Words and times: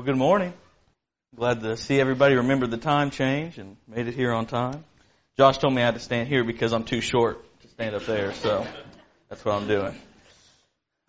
Well, 0.00 0.06
good 0.06 0.16
morning. 0.16 0.54
Glad 1.36 1.60
to 1.60 1.76
see 1.76 2.00
everybody 2.00 2.36
remembered 2.36 2.70
the 2.70 2.78
time 2.78 3.10
change 3.10 3.58
and 3.58 3.76
made 3.86 4.08
it 4.08 4.14
here 4.14 4.32
on 4.32 4.46
time. 4.46 4.82
Josh 5.36 5.58
told 5.58 5.74
me 5.74 5.82
I 5.82 5.84
had 5.84 5.92
to 5.92 6.00
stand 6.00 6.26
here 6.26 6.42
because 6.42 6.72
I'm 6.72 6.84
too 6.84 7.02
short 7.02 7.44
to 7.60 7.68
stand 7.68 7.94
up 7.94 8.06
there, 8.06 8.32
so 8.32 8.66
that's 9.28 9.44
what 9.44 9.56
I'm 9.56 9.68
doing. 9.68 9.94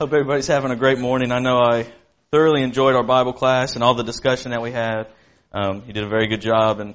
Hope 0.02 0.12
everybody's 0.12 0.48
having 0.48 0.72
a 0.72 0.76
great 0.76 1.00
morning. 1.00 1.32
I 1.32 1.40
know 1.40 1.58
I 1.58 1.88
thoroughly 2.32 2.64
enjoyed 2.64 2.96
our 2.96 3.04
Bible 3.04 3.32
class 3.32 3.76
and 3.76 3.84
all 3.86 3.94
the 3.94 4.04
discussion 4.04 4.52
that 4.52 4.62
we 4.62 4.74
had. 4.74 5.08
Um, 5.54 5.84
you 5.88 5.94
did 5.94 6.04
a 6.04 6.10
very 6.10 6.28
good 6.28 6.42
job, 6.42 6.82
and 6.82 6.94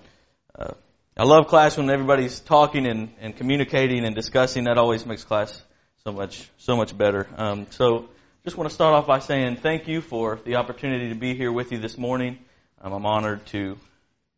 uh, 0.55 0.75
I 1.17 1.25
love 1.25 1.47
class 1.47 1.79
when 1.79 1.89
everybody's 1.89 2.41
talking 2.41 2.87
and, 2.87 3.09
and 3.21 3.35
communicating 3.35 4.05
and 4.05 4.15
discussing. 4.15 4.65
That 4.65 4.77
always 4.77 5.07
makes 5.07 5.25
class 5.25 5.63
so 6.05 6.13
much 6.13 6.51
so 6.59 6.77
much 6.77 6.95
better. 6.95 7.27
Um, 7.39 7.67
so 7.71 8.11
just 8.47 8.57
want 8.57 8.71
to 8.71 8.75
start 8.75 8.95
off 8.95 9.09
by 9.09 9.19
saying 9.19 9.57
thank 9.57 9.89
you 9.89 10.01
for 10.01 10.39
the 10.45 10.55
opportunity 10.55 11.09
to 11.09 11.17
be 11.17 11.35
here 11.35 11.51
with 11.51 11.73
you 11.73 11.79
this 11.79 11.99
morning. 11.99 12.39
Um, 12.81 12.93
I'm 12.93 13.05
honored 13.05 13.45
to 13.47 13.77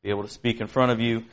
be 0.02 0.08
able 0.08 0.22
to 0.22 0.30
speak 0.30 0.62
in 0.62 0.66
front 0.66 0.92
of 0.92 0.98
you. 0.98 1.24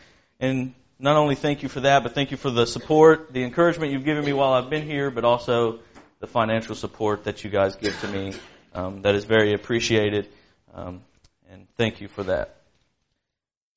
And 0.41 0.73
not 0.99 1.15
only 1.15 1.35
thank 1.35 1.63
you 1.63 1.69
for 1.69 1.79
that, 1.79 2.03
but 2.03 2.13
thank 2.13 2.31
you 2.31 2.37
for 2.37 2.49
the 2.49 2.67
support, 2.67 3.31
the 3.31 3.43
encouragement 3.43 3.93
you've 3.93 4.03
given 4.03 4.25
me 4.25 4.33
while 4.33 4.51
I've 4.51 4.69
been 4.69 4.85
here, 4.85 5.09
but 5.09 5.23
also 5.23 5.79
the 6.19 6.27
financial 6.27 6.75
support 6.75 7.23
that 7.23 7.45
you 7.45 7.49
guys 7.49 7.77
give 7.77 7.97
to 8.01 8.09
me. 8.09 8.33
Um, 8.73 9.03
that 9.03 9.15
is 9.15 9.23
very 9.23 9.53
appreciated. 9.53 10.27
Um, 10.73 10.99
and 11.49 11.67
thank 11.77 12.01
you 12.01 12.09
for 12.09 12.23
that. 12.23 12.57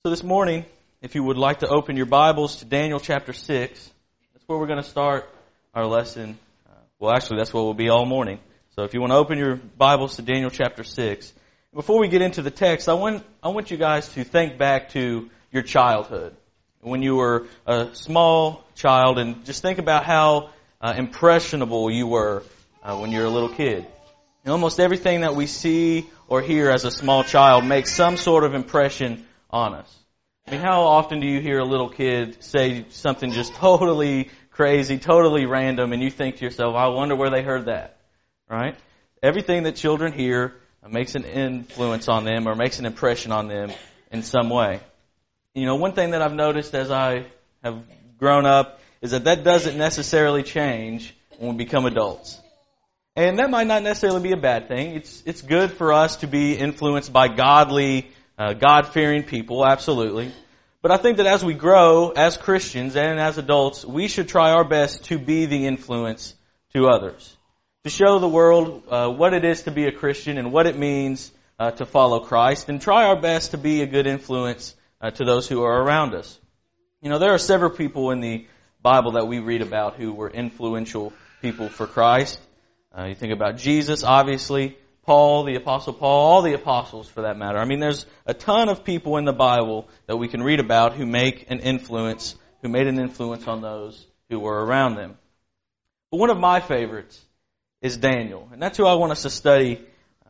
So 0.03 0.11
this 0.11 0.25
morning, 0.25 0.65
if 1.03 1.15
you 1.15 1.23
would 1.23 1.39
like 1.39 1.61
to 1.61 1.69
open 1.69 1.97
your 1.97 2.07
Bibles 2.07 2.57
to 2.57 2.65
Daniel 2.65 2.99
chapter 2.99 3.33
6, 3.33 3.91
that's 4.35 4.49
where 4.49 4.59
we're 4.59 4.67
going 4.67 4.83
to 4.83 4.91
start 4.91 5.33
our 5.73 5.87
lesson. 5.87 6.37
Uh, 6.69 6.73
well, 6.99 7.15
actually, 7.15 7.37
that's 7.37 7.55
what 7.55 7.63
we'll 7.63 7.75
be 7.75 7.91
all 7.91 8.05
morning. 8.05 8.41
So 8.79 8.85
if 8.85 8.95
you 8.95 9.01
want 9.01 9.11
to 9.11 9.17
open 9.17 9.39
your 9.39 9.57
Bibles 9.57 10.15
to 10.17 10.23
Daniel 10.23 10.51
chapter 10.51 10.85
6. 10.85 11.33
Before 11.75 11.99
we 11.99 12.07
get 12.07 12.23
into 12.23 12.43
the 12.43 12.51
text, 12.53 12.89
I 12.89 12.93
want, 12.93 13.25
I 13.43 13.49
want 13.49 13.73
you 13.73 13.77
guys 13.77 14.09
to 14.11 14.23
think 14.23 14.57
back 14.57 14.91
to 14.91 15.29
your 15.51 15.65
childhood. 15.65 16.37
When 16.81 17.03
you 17.03 17.17
were 17.17 17.49
a 17.67 17.89
small 17.95 18.65
child 18.77 19.19
and 19.19 19.45
just 19.45 19.63
think 19.63 19.81
about 19.81 20.05
how 20.05 20.51
uh, 20.81 20.95
impressionable 20.97 21.91
you 21.91 22.07
were 22.07 22.45
uh, 22.85 22.97
when 22.99 23.11
you 23.11 23.19
were 23.19 23.25
a 23.25 23.31
little 23.31 23.49
kid. 23.49 23.85
And 24.45 24.53
almost 24.53 24.79
everything 24.79 25.23
that 25.23 25.35
we 25.35 25.49
see 25.49 26.09
or 26.29 26.41
hear 26.41 26.71
as 26.71 26.85
a 26.85 26.93
small 26.93 27.25
child 27.25 27.65
makes 27.65 27.93
some 27.93 28.17
sort 28.17 28.45
of 28.45 28.55
impression 28.55 29.27
on 29.51 29.75
us. 29.75 29.93
I 30.47 30.53
mean, 30.53 30.61
how 30.61 30.83
often 30.83 31.19
do 31.19 31.27
you 31.27 31.41
hear 31.41 31.59
a 31.59 31.65
little 31.65 31.89
kid 31.89 32.45
say 32.45 32.87
something 32.91 33.33
just 33.33 33.55
totally 33.57 34.31
crazy, 34.53 34.99
totally 34.99 35.47
random, 35.47 35.93
and 35.93 36.01
you 36.01 36.13
think 36.13 36.37
to 36.37 36.45
yourself, 36.45 36.77
I 36.77 36.87
wonder 36.87 37.17
where 37.17 37.31
they 37.31 37.43
heard 37.43 37.65
that? 37.65 37.98
Right? 38.49 38.77
Everything 39.23 39.65
that 39.65 39.77
children 39.77 40.13
hear 40.13 40.55
makes 40.89 41.15
an 41.15 41.25
influence 41.25 42.09
on 42.09 42.25
them 42.25 42.47
or 42.47 42.55
makes 42.55 42.79
an 42.79 42.87
impression 42.87 43.33
on 43.33 43.49
them 43.49 43.71
in 44.11 44.23
some 44.23 44.49
way. 44.49 44.81
You 45.55 45.67
know, 45.67 45.77
one 45.77 45.93
thing 45.93 46.11
that 46.11 46.23
I've 46.23 46.35
noticed 46.35 46.75
as 46.75 46.91
I 46.91 47.27
have 47.63 47.83
grown 48.17 48.47
up 48.47 48.81
is 49.01 49.11
that 49.11 49.25
that 49.25 49.45
doesn't 49.45 49.77
necessarily 49.77 50.43
change 50.43 51.15
when 51.39 51.57
we 51.57 51.65
become 51.65 51.87
adults. 51.87 52.39
And 53.17 53.39
that 53.39 53.51
might 53.51 53.67
not 53.67 53.83
necessarily 53.83 54.23
be 54.23 54.33
a 54.33 54.37
bad 54.37 54.69
thing. 54.69 54.95
It's, 54.95 55.23
it's 55.27 55.43
good 55.43 55.73
for 55.73 55.93
us 55.93 56.17
to 56.17 56.29
be 56.29 56.57
influenced 56.57 57.13
by 57.13 57.29
godly, 57.29 58.11
uh, 58.39 58.53
God-fearing 58.53 59.25
people, 59.25 59.67
absolutely. 59.67 60.33
But 60.81 60.93
I 60.93 60.97
think 60.97 61.17
that 61.17 61.27
as 61.27 61.45
we 61.45 61.55
grow 61.55 62.11
as 62.11 62.37
Christians 62.37 62.95
and 62.95 63.19
as 63.19 63.37
adults, 63.37 63.85
we 63.85 64.07
should 64.07 64.29
try 64.29 64.53
our 64.53 64.63
best 64.63 65.05
to 65.07 65.19
be 65.19 65.47
the 65.47 65.67
influence 65.67 66.35
to 66.73 66.87
others 66.87 67.37
to 67.89 67.95
show 67.95 68.19
the 68.19 68.29
world 68.29 68.83
uh, 68.91 69.09
what 69.09 69.33
it 69.33 69.47
is 69.47 69.63
to 69.63 69.71
be 69.71 69.87
a 69.87 69.93
Christian 69.93 70.37
and 70.37 70.53
what 70.53 70.67
it 70.67 70.77
means 70.77 71.33
uh, 71.59 71.71
to 71.71 71.87
follow 71.87 72.21
Christ, 72.21 72.69
and 72.69 72.83
try 72.83 73.05
our 73.07 73.19
best 73.19 73.53
to 73.53 73.57
be 73.57 73.81
a 73.81 73.87
good 73.87 74.07
influence 74.07 74.77
uh, 75.01 75.11
to 75.11 75.25
those 75.25 75.49
who 75.49 75.63
are 75.63 75.83
around 75.83 76.15
us. 76.15 76.39
You 77.01 77.09
know, 77.09 77.19
there 77.19 77.33
are 77.33 77.39
several 77.39 77.71
people 77.71 78.11
in 78.11 78.21
the 78.21 78.47
Bible 78.83 79.13
that 79.13 79.27
we 79.27 79.39
read 79.39 79.63
about 79.63 79.97
who 79.97 80.13
were 80.13 80.29
influential 80.29 81.15
people 81.41 81.71
for 81.71 81.87
Christ. 81.87 82.39
Uh, 82.97 83.05
you 83.05 83.15
think 83.15 83.33
about 83.33 83.57
Jesus, 83.57 84.05
obviously, 84.05 84.77
Paul, 85.05 85.45
the 85.45 85.55
Apostle 85.55 85.95
Paul, 85.95 86.27
all 86.27 86.43
the 86.43 86.53
apostles 86.53 87.09
for 87.09 87.23
that 87.23 87.39
matter. 87.39 87.57
I 87.57 87.65
mean, 87.65 87.81
there's 87.81 88.05
a 88.27 88.35
ton 88.35 88.69
of 88.69 88.85
people 88.85 89.17
in 89.17 89.25
the 89.25 89.33
Bible 89.33 89.89
that 90.07 90.19
we 90.19 90.29
can 90.29 90.43
read 90.43 90.61
about 90.61 90.93
who 90.93 91.07
make 91.07 91.51
an 91.51 91.61
influence, 91.61 92.37
who 92.61 92.69
made 92.69 92.87
an 92.87 93.01
influence 93.01 93.49
on 93.49 93.63
those 93.63 94.07
who 94.29 94.41
were 94.41 94.63
around 94.63 94.97
them. 94.97 95.17
But 96.11 96.19
one 96.21 96.29
of 96.29 96.39
my 96.39 96.61
favorites 96.61 97.25
is 97.81 97.97
Daniel. 97.97 98.49
And 98.53 98.61
that's 98.61 98.77
who 98.77 98.87
I 98.87 98.95
want 98.95 99.13
us 99.13 99.23
to 99.23 99.31
study 99.31 99.81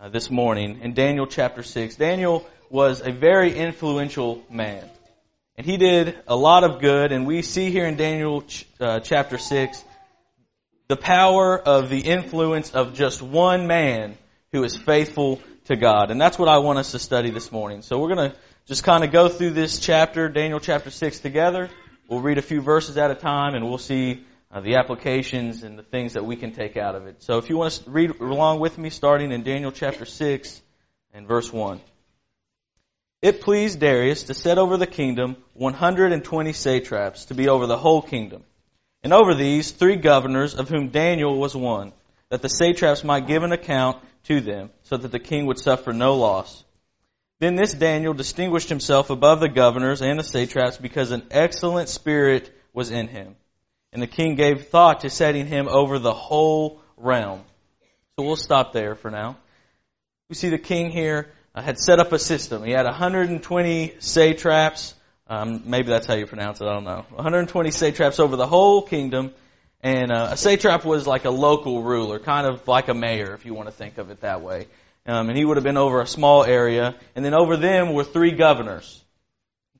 uh, 0.00 0.08
this 0.08 0.30
morning 0.30 0.80
in 0.82 0.92
Daniel 0.92 1.26
chapter 1.26 1.62
6. 1.62 1.96
Daniel 1.96 2.46
was 2.68 3.00
a 3.00 3.10
very 3.10 3.54
influential 3.56 4.44
man. 4.50 4.84
And 5.56 5.66
he 5.66 5.76
did 5.76 6.18
a 6.28 6.36
lot 6.36 6.62
of 6.62 6.80
good, 6.80 7.10
and 7.10 7.26
we 7.26 7.42
see 7.42 7.70
here 7.70 7.86
in 7.86 7.96
Daniel 7.96 8.42
ch- 8.42 8.66
uh, 8.80 9.00
chapter 9.00 9.38
6 9.38 9.82
the 10.88 10.96
power 10.96 11.58
of 11.58 11.90
the 11.90 12.00
influence 12.00 12.70
of 12.70 12.94
just 12.94 13.20
one 13.20 13.66
man 13.66 14.16
who 14.52 14.64
is 14.64 14.74
faithful 14.74 15.38
to 15.66 15.76
God. 15.76 16.10
And 16.10 16.18
that's 16.18 16.38
what 16.38 16.48
I 16.48 16.58
want 16.58 16.78
us 16.78 16.92
to 16.92 16.98
study 16.98 17.28
this 17.28 17.52
morning. 17.52 17.82
So 17.82 17.98
we're 17.98 18.14
going 18.14 18.30
to 18.30 18.36
just 18.64 18.84
kind 18.84 19.04
of 19.04 19.12
go 19.12 19.28
through 19.28 19.50
this 19.50 19.80
chapter, 19.80 20.30
Daniel 20.30 20.60
chapter 20.60 20.90
6 20.90 21.18
together. 21.20 21.68
We'll 22.08 22.22
read 22.22 22.38
a 22.38 22.42
few 22.42 22.62
verses 22.62 22.96
at 22.96 23.10
a 23.10 23.14
time, 23.14 23.54
and 23.54 23.68
we'll 23.68 23.76
see 23.76 24.24
uh, 24.50 24.60
the 24.60 24.76
applications 24.76 25.62
and 25.62 25.78
the 25.78 25.82
things 25.82 26.14
that 26.14 26.24
we 26.24 26.36
can 26.36 26.52
take 26.52 26.76
out 26.76 26.94
of 26.94 27.06
it. 27.06 27.22
So 27.22 27.38
if 27.38 27.50
you 27.50 27.56
want 27.56 27.72
to 27.72 27.90
read 27.90 28.18
along 28.20 28.60
with 28.60 28.78
me, 28.78 28.90
starting 28.90 29.32
in 29.32 29.42
Daniel 29.42 29.72
chapter 29.72 30.04
6 30.04 30.62
and 31.12 31.26
verse 31.26 31.52
1. 31.52 31.80
It 33.20 33.40
pleased 33.40 33.80
Darius 33.80 34.24
to 34.24 34.34
set 34.34 34.58
over 34.58 34.76
the 34.76 34.86
kingdom 34.86 35.36
120 35.54 36.52
satraps 36.52 37.26
to 37.26 37.34
be 37.34 37.48
over 37.48 37.66
the 37.66 37.76
whole 37.76 38.00
kingdom, 38.00 38.44
and 39.02 39.12
over 39.12 39.34
these 39.34 39.72
three 39.72 39.96
governors, 39.96 40.54
of 40.54 40.68
whom 40.68 40.90
Daniel 40.90 41.36
was 41.36 41.54
one, 41.54 41.92
that 42.28 42.42
the 42.42 42.48
satraps 42.48 43.02
might 43.02 43.26
give 43.26 43.42
an 43.42 43.52
account 43.52 43.98
to 44.24 44.40
them, 44.40 44.70
so 44.84 44.96
that 44.96 45.10
the 45.10 45.18
king 45.18 45.46
would 45.46 45.58
suffer 45.58 45.92
no 45.92 46.14
loss. 46.14 46.64
Then 47.40 47.56
this 47.56 47.72
Daniel 47.72 48.14
distinguished 48.14 48.68
himself 48.68 49.10
above 49.10 49.40
the 49.40 49.48
governors 49.48 50.00
and 50.00 50.18
the 50.18 50.24
satraps 50.24 50.76
because 50.76 51.10
an 51.10 51.26
excellent 51.30 51.88
spirit 51.88 52.50
was 52.72 52.90
in 52.92 53.08
him 53.08 53.34
and 53.92 54.02
the 54.02 54.06
king 54.06 54.34
gave 54.34 54.68
thought 54.68 55.00
to 55.00 55.10
setting 55.10 55.46
him 55.46 55.68
over 55.68 55.98
the 55.98 56.12
whole 56.12 56.80
realm. 56.96 57.42
So 58.16 58.24
we'll 58.24 58.36
stop 58.36 58.72
there 58.72 58.94
for 58.94 59.10
now. 59.10 59.36
We 60.28 60.34
see 60.34 60.50
the 60.50 60.58
king 60.58 60.90
here 60.90 61.28
uh, 61.54 61.62
had 61.62 61.78
set 61.78 61.98
up 61.98 62.12
a 62.12 62.18
system. 62.18 62.64
He 62.64 62.72
had 62.72 62.84
120 62.84 63.94
satraps. 63.98 64.94
Um, 65.26 65.62
maybe 65.64 65.88
that's 65.88 66.06
how 66.06 66.14
you 66.14 66.26
pronounce 66.26 66.60
it. 66.60 66.66
I 66.66 66.74
don't 66.74 66.84
know. 66.84 67.04
120 67.10 67.70
satraps 67.70 68.18
over 68.20 68.36
the 68.36 68.46
whole 68.46 68.82
kingdom. 68.82 69.32
And 69.80 70.10
uh, 70.10 70.30
a 70.32 70.36
satrap 70.36 70.84
was 70.84 71.06
like 71.06 71.24
a 71.24 71.30
local 71.30 71.82
ruler, 71.82 72.18
kind 72.18 72.46
of 72.46 72.66
like 72.66 72.88
a 72.88 72.94
mayor, 72.94 73.34
if 73.34 73.46
you 73.46 73.54
want 73.54 73.68
to 73.68 73.72
think 73.72 73.98
of 73.98 74.10
it 74.10 74.22
that 74.22 74.42
way. 74.42 74.66
Um, 75.06 75.28
and 75.28 75.38
he 75.38 75.44
would 75.44 75.56
have 75.56 75.64
been 75.64 75.76
over 75.76 76.00
a 76.00 76.06
small 76.06 76.44
area. 76.44 76.96
And 77.14 77.24
then 77.24 77.34
over 77.34 77.56
them 77.56 77.92
were 77.92 78.04
three 78.04 78.32
governors. 78.32 79.02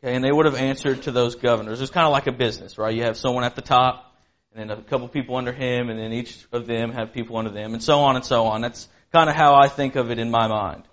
Okay, 0.03 0.15
and 0.15 0.25
they 0.25 0.31
would 0.31 0.47
have 0.47 0.55
answered 0.55 1.03
to 1.03 1.11
those 1.11 1.35
governors. 1.35 1.81
It's 1.81 1.91
kind 1.91 2.07
of 2.07 2.13
like 2.13 2.29
a 2.29 2.33
business, 2.33 2.79
right? 2.79 2.95
You 2.95 3.03
have 3.03 3.17
someone 3.17 3.43
at 3.43 3.57
the 3.57 3.63
top, 3.63 4.15
and 4.55 4.71
then 4.71 4.79
a 4.79 4.81
couple 4.83 5.09
people 5.09 5.37
under 5.37 5.53
him, 5.53 5.91
and 5.91 5.99
then 5.99 6.13
each 6.13 6.47
of 6.53 6.67
them 6.67 6.93
have 6.93 7.13
people 7.13 7.37
under 7.37 7.51
them, 7.51 7.75
and 7.75 7.83
so 7.83 8.01
on 8.01 8.15
and 8.15 8.25
so 8.25 8.45
on. 8.45 8.61
That's 8.61 8.89
kind 9.13 9.29
of 9.29 9.35
how 9.35 9.55
I 9.55 9.69
think 9.69 9.97
of 9.97 10.11
it 10.11 10.19
in 10.19 10.31
my 10.31 10.47
mind. 10.47 10.85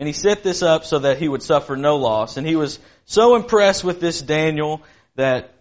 And 0.00 0.06
he 0.06 0.12
set 0.12 0.42
this 0.42 0.62
up 0.62 0.84
so 0.84 0.98
that 1.00 1.18
he 1.18 1.28
would 1.28 1.42
suffer 1.42 1.76
no 1.76 1.96
loss. 1.96 2.36
And 2.36 2.46
he 2.46 2.56
was 2.56 2.78
so 3.06 3.36
impressed 3.36 3.84
with 3.84 4.00
this 4.00 4.20
Daniel 4.20 4.82
that 5.14 5.54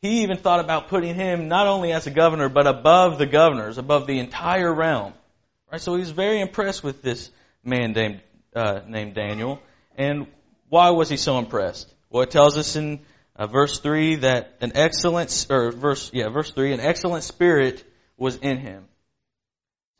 he 0.00 0.22
even 0.22 0.38
thought 0.38 0.60
about 0.60 0.88
putting 0.88 1.14
him 1.14 1.48
not 1.48 1.66
only 1.66 1.92
as 1.92 2.06
a 2.06 2.10
governor, 2.10 2.48
but 2.48 2.66
above 2.66 3.18
the 3.18 3.26
governors, 3.26 3.78
above 3.78 4.06
the 4.06 4.18
entire 4.18 4.72
realm. 4.72 5.12
Right? 5.70 5.80
So 5.80 5.94
he 5.94 6.00
was 6.00 6.10
very 6.10 6.40
impressed 6.40 6.82
with 6.82 7.02
this 7.02 7.30
man 7.62 7.92
named, 7.92 8.20
uh, 8.56 8.80
named 8.86 9.14
Daniel. 9.14 9.60
And 9.96 10.26
why 10.68 10.90
was 10.90 11.08
he 11.08 11.16
so 11.16 11.38
impressed? 11.38 11.92
Well, 12.10 12.22
it 12.22 12.30
tells 12.30 12.56
us 12.56 12.76
in 12.76 13.00
uh, 13.36 13.46
verse 13.46 13.80
3 13.80 14.16
that 14.16 14.54
an 14.60 14.72
excellent, 14.74 15.46
or 15.50 15.72
verse, 15.72 16.10
yeah, 16.12 16.28
verse 16.28 16.50
3, 16.50 16.72
an 16.72 16.80
excellent 16.80 17.24
spirit 17.24 17.84
was 18.16 18.36
in 18.36 18.58
him. 18.58 18.84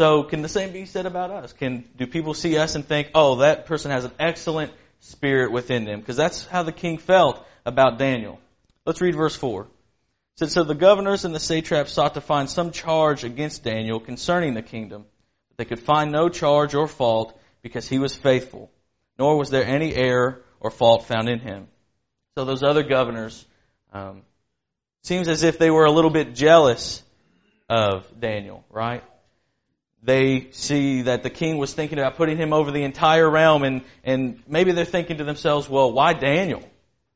So 0.01 0.25
can 0.25 0.43
the 0.43 0.49
same 0.49 0.73
be 0.73 0.87
said 0.87 1.07
about 1.07 1.31
us? 1.31 1.53
Can, 1.53 1.85
do 1.97 2.07
people 2.07 2.35
see 2.35 2.57
us 2.59 2.75
and 2.75 2.85
think, 2.85 3.11
oh, 3.15 3.37
that 3.37 3.67
person 3.67 3.91
has 3.91 4.05
an 4.05 4.13
excellent 4.19 4.73
spirit 5.01 5.53
within 5.53 5.85
them? 5.85 6.01
Because 6.01 6.17
that's 6.17 6.47
how 6.47 6.63
the 6.63 6.73
king 6.73 6.99
felt 6.99 7.45
about 7.65 7.99
Daniel. 7.99 8.41
Let's 8.87 9.01
read 9.01 9.15
verse 9.15 9.37
4. 9.37 9.63
It 9.63 9.69
said, 10.37 10.51
So 10.51 10.65
the 10.65 10.75
governors 10.75 11.25
and 11.25 11.35
the 11.35 11.41
satraps 11.41 11.93
sought 11.93 12.15
to 12.15 12.21
find 12.21 12.51
some 12.51 12.73
charge 12.73 13.23
against 13.23 13.63
Daniel 13.63 14.01
concerning 14.01 14.55
the 14.55 14.63
kingdom, 14.63 15.05
but 15.49 15.59
they 15.59 15.65
could 15.65 15.85
find 15.85 16.11
no 16.11 16.29
charge 16.29 16.75
or 16.75 16.89
fault 16.89 17.39
because 17.63 17.89
he 17.89 17.99
was 18.01 18.17
faithful, 18.17 18.71
nor 19.17 19.39
was 19.39 19.51
there 19.51 19.65
any 19.65 19.95
error 19.95 20.44
or 20.65 20.73
fault 20.73 21.07
found 21.07 21.29
in 21.29 21.39
him. 21.39 21.69
So 22.37 22.45
those 22.45 22.65
other 22.65 22.83
governors, 22.83 23.47
um, 23.93 24.23
seems 25.03 25.29
as 25.29 25.45
if 25.45 25.59
they 25.59 25.71
were 25.71 25.85
a 25.85 25.93
little 25.93 26.11
bit 26.11 26.35
jealous 26.35 27.03
of 27.69 28.05
Daniel, 28.19 28.65
right? 28.71 29.05
they 30.05 30.49
see 30.51 31.03
that 31.03 31.23
the 31.23 31.31
king 31.31 31.57
was 31.57 31.73
thinking 31.73 31.99
about 31.99 32.17
putting 32.17 32.37
him 32.37 32.53
over 32.53 32.71
the 32.71 32.83
entire 32.83 33.29
realm 33.29 33.65
and, 33.65 33.83
and 34.05 34.43
maybe 34.47 34.73
they're 34.73 34.85
thinking 34.85 35.17
to 35.17 35.25
themselves, 35.25 35.69
well, 35.69 35.93
why 35.93 36.13
Daniel? 36.13 36.63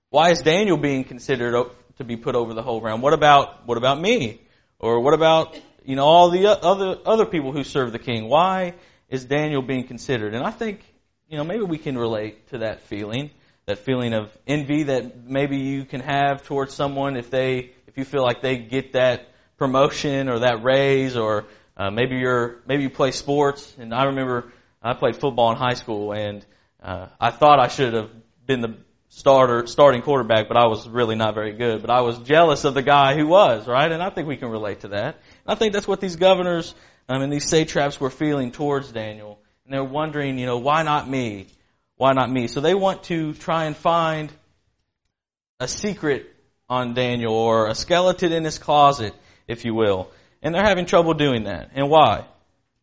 Why 0.09 0.31
is 0.31 0.41
Daniel 0.41 0.79
being 0.79 1.05
considered 1.05 1.67
to 1.99 2.05
be 2.05 2.17
put 2.17 2.35
over 2.35 2.55
the 2.55 2.63
whole 2.63 2.81
realm? 2.81 3.03
What 3.03 3.13
about, 3.13 3.67
what 3.67 3.77
about 3.77 4.01
me? 4.01 4.41
Or 4.79 5.01
what 5.01 5.13
about, 5.13 5.61
you 5.85 5.97
know, 5.97 6.07
all 6.07 6.31
the 6.31 6.47
other, 6.47 6.97
other 7.05 7.27
people 7.27 7.53
who 7.53 7.63
serve 7.63 7.93
the 7.93 7.99
king? 7.99 8.27
Why 8.27 8.75
is 9.11 9.27
Daniel 9.27 9.61
being 9.61 9.87
considered? 9.87 10.35
And 10.35 10.43
I 10.43 10.51
think, 10.51 10.81
you 11.29 11.37
know, 11.37 11.45
maybe 11.45 11.63
we 11.63 11.79
can 11.79 11.97
relate 11.99 12.49
to 12.51 12.59
that 12.59 12.83
feeling, 12.83 13.31
that 13.67 13.79
feeling 13.79 14.15
of 14.15 14.31
envy 14.47 14.85
that 14.85 15.25
maybe 15.25 15.59
you 15.59 15.85
can 15.85 16.01
have 16.01 16.45
towards 16.45 16.75
someone 16.75 17.17
if 17.17 17.31
they, 17.31 17.71
if 17.87 17.99
you 17.99 18.05
feel 18.05 18.23
like 18.23 18.41
they 18.41 18.57
get 18.57 18.95
that 18.95 19.29
promotion 19.59 20.29
or 20.29 20.41
that 20.41 20.63
raise 20.63 21.17
or 21.17 21.47
uh, 21.79 21.91
maybe 21.91 22.17
you're 22.17 22.57
maybe 22.67 22.83
you 22.83 22.91
play 22.91 23.13
sports, 23.13 23.73
and 23.79 23.95
I 23.95 24.07
remember 24.07 24.53
I 24.83 24.95
played 24.95 25.17
football 25.17 25.53
in 25.53 25.57
high 25.57 25.75
school, 25.75 26.13
and 26.13 26.45
uh, 26.83 27.07
I 27.21 27.31
thought 27.31 27.61
I 27.61 27.69
should 27.69 27.95
have 27.95 28.11
been 28.47 28.61
the 28.61 28.75
starter 29.11 29.65
starting 29.69 30.03
quarterback, 30.03 30.49
but 30.49 30.57
I 30.57 30.67
was 30.67 30.89
really 30.89 31.15
not 31.15 31.35
very 31.35 31.53
good. 31.53 31.81
But 31.81 31.91
I 31.91 32.01
was 32.01 32.19
jealous 32.19 32.65
of 32.65 32.75
the 32.75 32.83
guy 32.83 33.15
who 33.17 33.29
was 33.29 33.69
right, 33.69 33.91
and 33.91 34.03
I 34.03 34.11
think 34.11 34.27
we 34.27 34.37
can 34.37 34.49
relate 34.49 34.81
to 34.81 34.89
that. 34.89 35.15
And 35.15 35.47
I 35.47 35.55
think 35.55 35.73
that's 35.73 35.87
what 35.87 36.01
these 36.01 36.17
governors 36.17 36.75
um, 37.09 37.23
and 37.23 37.33
these 37.33 37.49
satraps 37.49 38.01
were 38.01 38.11
feeling 38.11 38.51
towards 38.51 38.91
Daniel, 38.91 39.39
and 39.69 39.75
they're 39.75 39.85
wondering, 39.85 40.39
you 40.39 40.47
know, 40.47 40.57
why 40.57 40.83
not 40.83 41.07
me? 41.07 41.47
Why 41.97 42.15
not 42.15 42.31
me? 42.31 42.47
So 42.47 42.63
they 42.63 42.73
want 42.73 43.03
to 43.05 43.35
try 43.35 43.67
and 43.67 43.77
find 43.77 44.33
a 45.61 45.69
secret 45.69 46.35
on 46.71 46.95
Daniel 46.95 47.35
or 47.35 47.69
a 47.69 47.75
skeleton 47.75 48.33
in 48.33 48.45
his 48.45 48.59
closet, 48.59 49.13
if 49.47 49.67
you 49.67 49.75
will. 49.75 50.11
And 50.41 50.55
they're 50.55 50.65
having 50.65 50.87
trouble 50.87 51.13
doing 51.13 51.45
that. 51.45 51.73
And 51.75 51.91
why? 51.91 52.25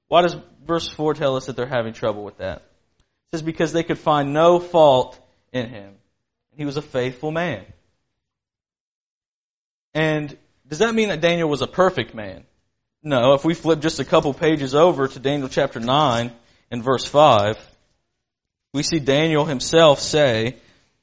Why 0.09 0.21
does 0.21 0.35
verse 0.63 0.87
4 0.87 1.15
tell 1.15 1.37
us 1.37 1.47
that 1.47 1.55
they're 1.55 1.65
having 1.65 1.93
trouble 1.93 2.23
with 2.23 2.37
that? 2.37 2.57
It 2.57 3.31
says, 3.31 3.41
because 3.41 3.73
they 3.73 3.81
could 3.81 3.97
find 3.97 4.31
no 4.31 4.59
fault 4.59 5.19
in 5.51 5.69
him. 5.69 5.95
He 6.55 6.65
was 6.65 6.77
a 6.77 6.83
faithful 6.83 7.31
man. 7.31 7.65
And 9.95 10.37
does 10.67 10.79
that 10.79 10.93
mean 10.93 11.09
that 11.09 11.21
Daniel 11.21 11.49
was 11.49 11.63
a 11.63 11.67
perfect 11.67 12.13
man? 12.13 12.43
No. 13.01 13.33
If 13.33 13.43
we 13.43 13.55
flip 13.55 13.79
just 13.79 13.99
a 13.99 14.05
couple 14.05 14.35
pages 14.35 14.75
over 14.75 15.07
to 15.07 15.17
Daniel 15.17 15.49
chapter 15.49 15.79
9 15.79 16.31
and 16.71 16.83
verse 16.83 17.05
5, 17.05 17.57
we 18.73 18.83
see 18.83 18.99
Daniel 18.99 19.45
himself 19.45 19.99
say, 19.99 20.57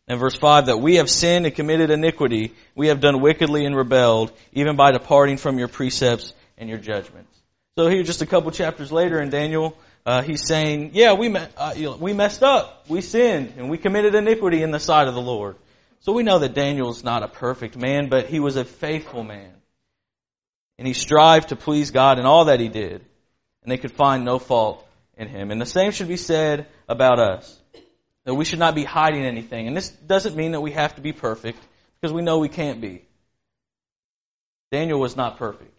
in 0.08 0.18
verse 0.18 0.36
5 0.36 0.66
that 0.66 0.78
we 0.78 0.96
have 0.96 1.08
sinned 1.08 1.46
and 1.46 1.54
committed 1.54 1.90
iniquity. 1.90 2.52
We 2.74 2.88
have 2.88 3.00
done 3.00 3.20
wickedly 3.20 3.64
and 3.64 3.76
rebelled, 3.76 4.32
even 4.52 4.76
by 4.76 4.92
departing 4.92 5.36
from 5.36 5.58
your 5.58 5.68
precepts 5.68 6.34
and 6.58 6.68
your 6.68 6.78
judgments. 6.78 7.30
So 7.76 7.88
here, 7.88 8.02
just 8.02 8.20
a 8.20 8.26
couple 8.26 8.50
chapters 8.50 8.92
later 8.92 9.20
in 9.20 9.30
Daniel, 9.30 9.76
uh, 10.04 10.20
he's 10.20 10.46
saying, 10.46 10.90
"Yeah, 10.92 11.14
we 11.14 11.34
uh, 11.34 11.96
we 11.98 12.12
messed 12.12 12.42
up, 12.42 12.84
we 12.88 13.00
sinned, 13.00 13.54
and 13.56 13.70
we 13.70 13.78
committed 13.78 14.14
iniquity 14.14 14.62
in 14.62 14.72
the 14.72 14.80
sight 14.80 15.08
of 15.08 15.14
the 15.14 15.22
Lord." 15.22 15.56
So 16.00 16.12
we 16.12 16.24
know 16.24 16.40
that 16.40 16.54
Daniel's 16.54 17.04
not 17.04 17.22
a 17.22 17.28
perfect 17.28 17.76
man, 17.76 18.08
but 18.10 18.26
he 18.26 18.40
was 18.40 18.56
a 18.56 18.64
faithful 18.64 19.22
man, 19.22 19.52
and 20.76 20.86
he 20.86 20.92
strived 20.92 21.48
to 21.50 21.56
please 21.56 21.92
God 21.92 22.18
in 22.18 22.26
all 22.26 22.46
that 22.46 22.60
he 22.60 22.68
did, 22.68 23.04
and 23.62 23.72
they 23.72 23.78
could 23.78 23.92
find 23.92 24.24
no 24.24 24.38
fault 24.38 24.86
in 25.22 25.28
him. 25.28 25.50
And 25.50 25.60
the 25.60 25.66
same 25.66 25.92
should 25.92 26.08
be 26.08 26.16
said 26.16 26.66
about 26.88 27.18
us. 27.18 27.60
That 28.24 28.34
we 28.34 28.44
should 28.44 28.58
not 28.58 28.74
be 28.74 28.84
hiding 28.84 29.24
anything. 29.24 29.66
And 29.66 29.76
this 29.76 29.88
doesn't 29.88 30.36
mean 30.36 30.52
that 30.52 30.60
we 30.60 30.72
have 30.72 30.94
to 30.96 31.00
be 31.00 31.12
perfect, 31.12 31.58
because 32.00 32.12
we 32.12 32.22
know 32.22 32.38
we 32.38 32.48
can't 32.48 32.80
be. 32.80 33.04
Daniel 34.70 35.00
was 35.00 35.16
not 35.16 35.38
perfect 35.38 35.72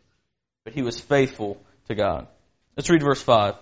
but 0.63 0.74
he 0.74 0.81
was 0.81 1.00
faithful 1.00 1.62
to 1.88 1.95
God. 1.95 2.28
Let's 2.78 2.90
read 2.90 3.04
verse 3.04 3.22
5. 3.22 3.56
It 3.56 3.60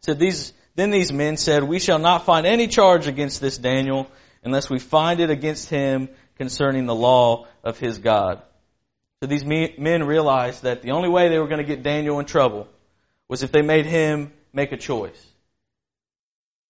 said, 0.00 0.18
these, 0.18 0.52
Then 0.74 0.90
these 0.90 1.12
men 1.12 1.36
said, 1.36 1.62
We 1.62 1.78
shall 1.78 1.98
not 1.98 2.24
find 2.24 2.46
any 2.46 2.66
charge 2.66 3.06
against 3.06 3.40
this 3.40 3.58
Daniel 3.58 4.10
unless 4.42 4.68
we 4.68 4.78
find 4.78 5.20
it 5.20 5.30
against 5.30 5.68
him 5.68 6.08
concerning 6.36 6.86
the 6.86 6.94
law 6.94 7.46
of 7.64 7.78
his 7.78 7.98
God. 7.98 8.42
So 9.20 9.26
these 9.26 9.44
men 9.44 10.04
realized 10.04 10.64
that 10.64 10.82
the 10.82 10.90
only 10.90 11.08
way 11.08 11.28
they 11.28 11.38
were 11.38 11.48
going 11.48 11.58
to 11.58 11.64
get 11.64 11.82
Daniel 11.82 12.18
in 12.20 12.26
trouble 12.26 12.68
was 13.28 13.42
if 13.42 13.50
they 13.50 13.62
made 13.62 13.86
him 13.86 14.32
make 14.56 14.72
a 14.72 14.76
choice. 14.78 15.26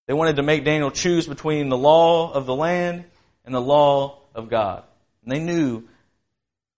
They 0.09 0.13
wanted 0.13 0.37
to 0.37 0.43
make 0.43 0.65
Daniel 0.65 0.91
choose 0.91 1.27
between 1.29 1.69
the 1.69 1.79
law 1.79 2.33
of 2.33 2.45
the 2.45 2.55
land 2.55 3.05
and 3.45 3.55
the 3.55 3.61
law 3.61 4.19
of 4.35 4.51
God. 4.51 4.83
And 5.23 5.33
they 5.33 5.39
knew, 5.39 5.85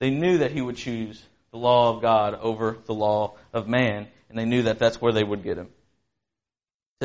they 0.00 0.10
knew 0.10 0.38
that 0.38 0.52
he 0.52 0.60
would 0.60 0.76
choose 0.76 1.20
the 1.50 1.56
law 1.56 1.96
of 1.96 2.02
God 2.02 2.34
over 2.34 2.76
the 2.84 2.92
law 2.92 3.36
of 3.54 3.66
man, 3.66 4.06
and 4.28 4.38
they 4.38 4.44
knew 4.44 4.64
that 4.64 4.78
that's 4.78 5.00
where 5.00 5.12
they 5.12 5.24
would 5.24 5.42
get 5.42 5.56
him. 5.56 5.68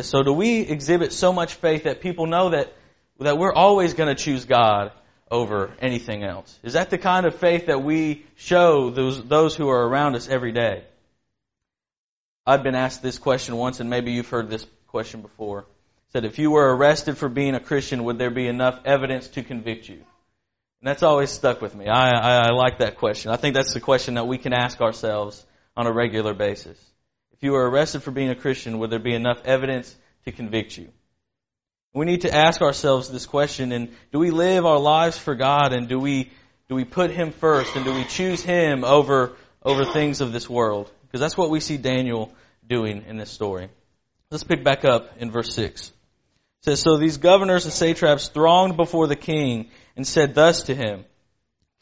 So 0.02 0.22
do 0.22 0.34
we 0.34 0.60
exhibit 0.60 1.14
so 1.14 1.32
much 1.32 1.54
faith 1.54 1.84
that 1.84 2.02
people 2.02 2.26
know 2.26 2.50
that, 2.50 2.74
that 3.20 3.38
we're 3.38 3.54
always 3.54 3.94
going 3.94 4.14
to 4.14 4.22
choose 4.22 4.44
God 4.44 4.92
over 5.32 5.74
anything 5.80 6.24
else? 6.24 6.60
Is 6.62 6.74
that 6.74 6.90
the 6.90 6.98
kind 6.98 7.26
of 7.26 7.36
faith 7.36 7.68
that 7.68 7.84
we 7.84 8.26
show 8.36 8.90
those, 8.90 9.24
those 9.24 9.56
who 9.56 9.70
are 9.70 9.88
around 9.88 10.16
us 10.16 10.28
every 10.28 10.52
day? 10.52 10.84
I've 12.46 12.64
been 12.64 12.76
asked 12.76 13.02
this 13.02 13.18
question 13.18 13.56
once, 13.56 13.80
and 13.80 13.90
maybe 13.90 14.12
you've 14.12 14.28
heard 14.28 14.50
this 14.50 14.66
question 14.88 15.22
before. 15.22 15.66
said, 16.12 16.26
if 16.26 16.40
you 16.40 16.52
were 16.52 16.76
arrested 16.76 17.18
for 17.18 17.30
being 17.30 17.56
a 17.56 17.60
Christian, 17.60 18.04
would 18.04 18.18
there 18.18 18.30
be 18.30 18.48
enough 18.48 18.80
evidence 18.84 19.28
to 19.30 19.44
convict 19.44 19.88
you? 19.88 19.96
And 19.96 20.90
that's 20.90 21.04
always 21.04 21.30
stuck 21.30 21.62
with 21.62 21.74
me. 21.74 21.88
I, 21.88 22.10
I, 22.10 22.48
I 22.48 22.50
like 22.52 22.80
that 22.80 22.98
question. 22.98 23.32
I 23.32 23.38
think 23.38 23.56
that's 23.56 23.74
the 23.74 23.80
question 23.80 24.16
that 24.16 24.28
we 24.28 24.38
can 24.38 24.52
ask 24.52 24.82
ourselves 24.82 25.46
on 25.78 25.88
a 25.88 25.92
regular 25.94 26.34
basis. 26.34 26.78
If 27.32 27.44
you 27.44 27.54
were 27.54 27.70
arrested 27.70 28.04
for 28.04 28.12
being 28.12 28.30
a 28.30 28.36
Christian, 28.36 28.80
would 28.80 28.90
there 28.90 29.00
be 29.00 29.14
enough 29.14 29.42
evidence 29.46 29.96
to 30.26 30.34
convict 30.34 30.78
you? 30.78 30.90
We 31.94 32.06
need 32.06 32.22
to 32.22 32.34
ask 32.34 32.62
ourselves 32.62 33.10
this 33.10 33.26
question 33.26 33.72
and 33.72 33.96
do 34.12 34.20
we 34.20 34.32
live 34.32 34.66
our 34.66 34.80
lives 34.80 35.18
for 35.18 35.36
God 35.36 35.74
and 35.74 35.88
do 35.88 36.00
we 36.00 36.32
do 36.68 36.76
we 36.76 36.86
put 36.86 37.12
him 37.12 37.32
first 37.32 37.76
and 37.76 37.86
do 37.86 37.94
we 37.94 38.04
choose 38.04 38.42
him 38.42 38.84
over 38.84 39.34
over 39.62 39.86
things 39.86 40.20
of 40.20 40.34
this 40.34 40.50
world? 40.50 40.92
Because 41.14 41.22
that's 41.22 41.38
what 41.38 41.52
we 41.52 41.60
see 41.60 41.78
Daniel 41.78 42.34
doing 42.68 43.04
in 43.08 43.18
this 43.18 43.30
story. 43.30 43.70
Let's 44.32 44.44
pick 44.44 44.64
back 44.64 44.84
up 44.84 45.12
in 45.20 45.30
verse 45.30 45.54
6. 45.54 45.90
It 45.90 45.94
says, 46.64 46.80
So 46.80 46.98
these 46.98 47.18
governors 47.18 47.66
and 47.66 47.74
satraps 47.74 48.30
thronged 48.30 48.78
before 48.78 49.06
the 49.06 49.16
king 49.16 49.70
and 49.96 50.08
said 50.08 50.34
thus 50.34 50.64
to 50.64 50.76
him, 50.76 51.06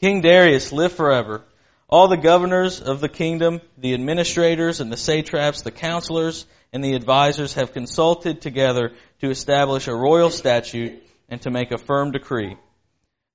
King 0.02 0.20
Darius, 0.20 0.70
live 0.70 0.92
forever. 0.92 1.42
All 1.88 2.08
the 2.08 2.18
governors 2.18 2.82
of 2.82 3.00
the 3.00 3.08
kingdom, 3.08 3.62
the 3.78 3.94
administrators 3.94 4.80
and 4.80 4.92
the 4.92 4.98
satraps, 4.98 5.62
the 5.62 5.70
counselors 5.70 6.44
and 6.70 6.84
the 6.84 6.94
advisers 6.94 7.54
have 7.54 7.72
consulted 7.72 8.42
together 8.42 8.92
to 9.22 9.30
establish 9.30 9.88
a 9.88 9.94
royal 9.94 10.28
statute 10.28 11.02
and 11.30 11.40
to 11.40 11.50
make 11.50 11.70
a 11.72 11.78
firm 11.78 12.10
decree 12.10 12.58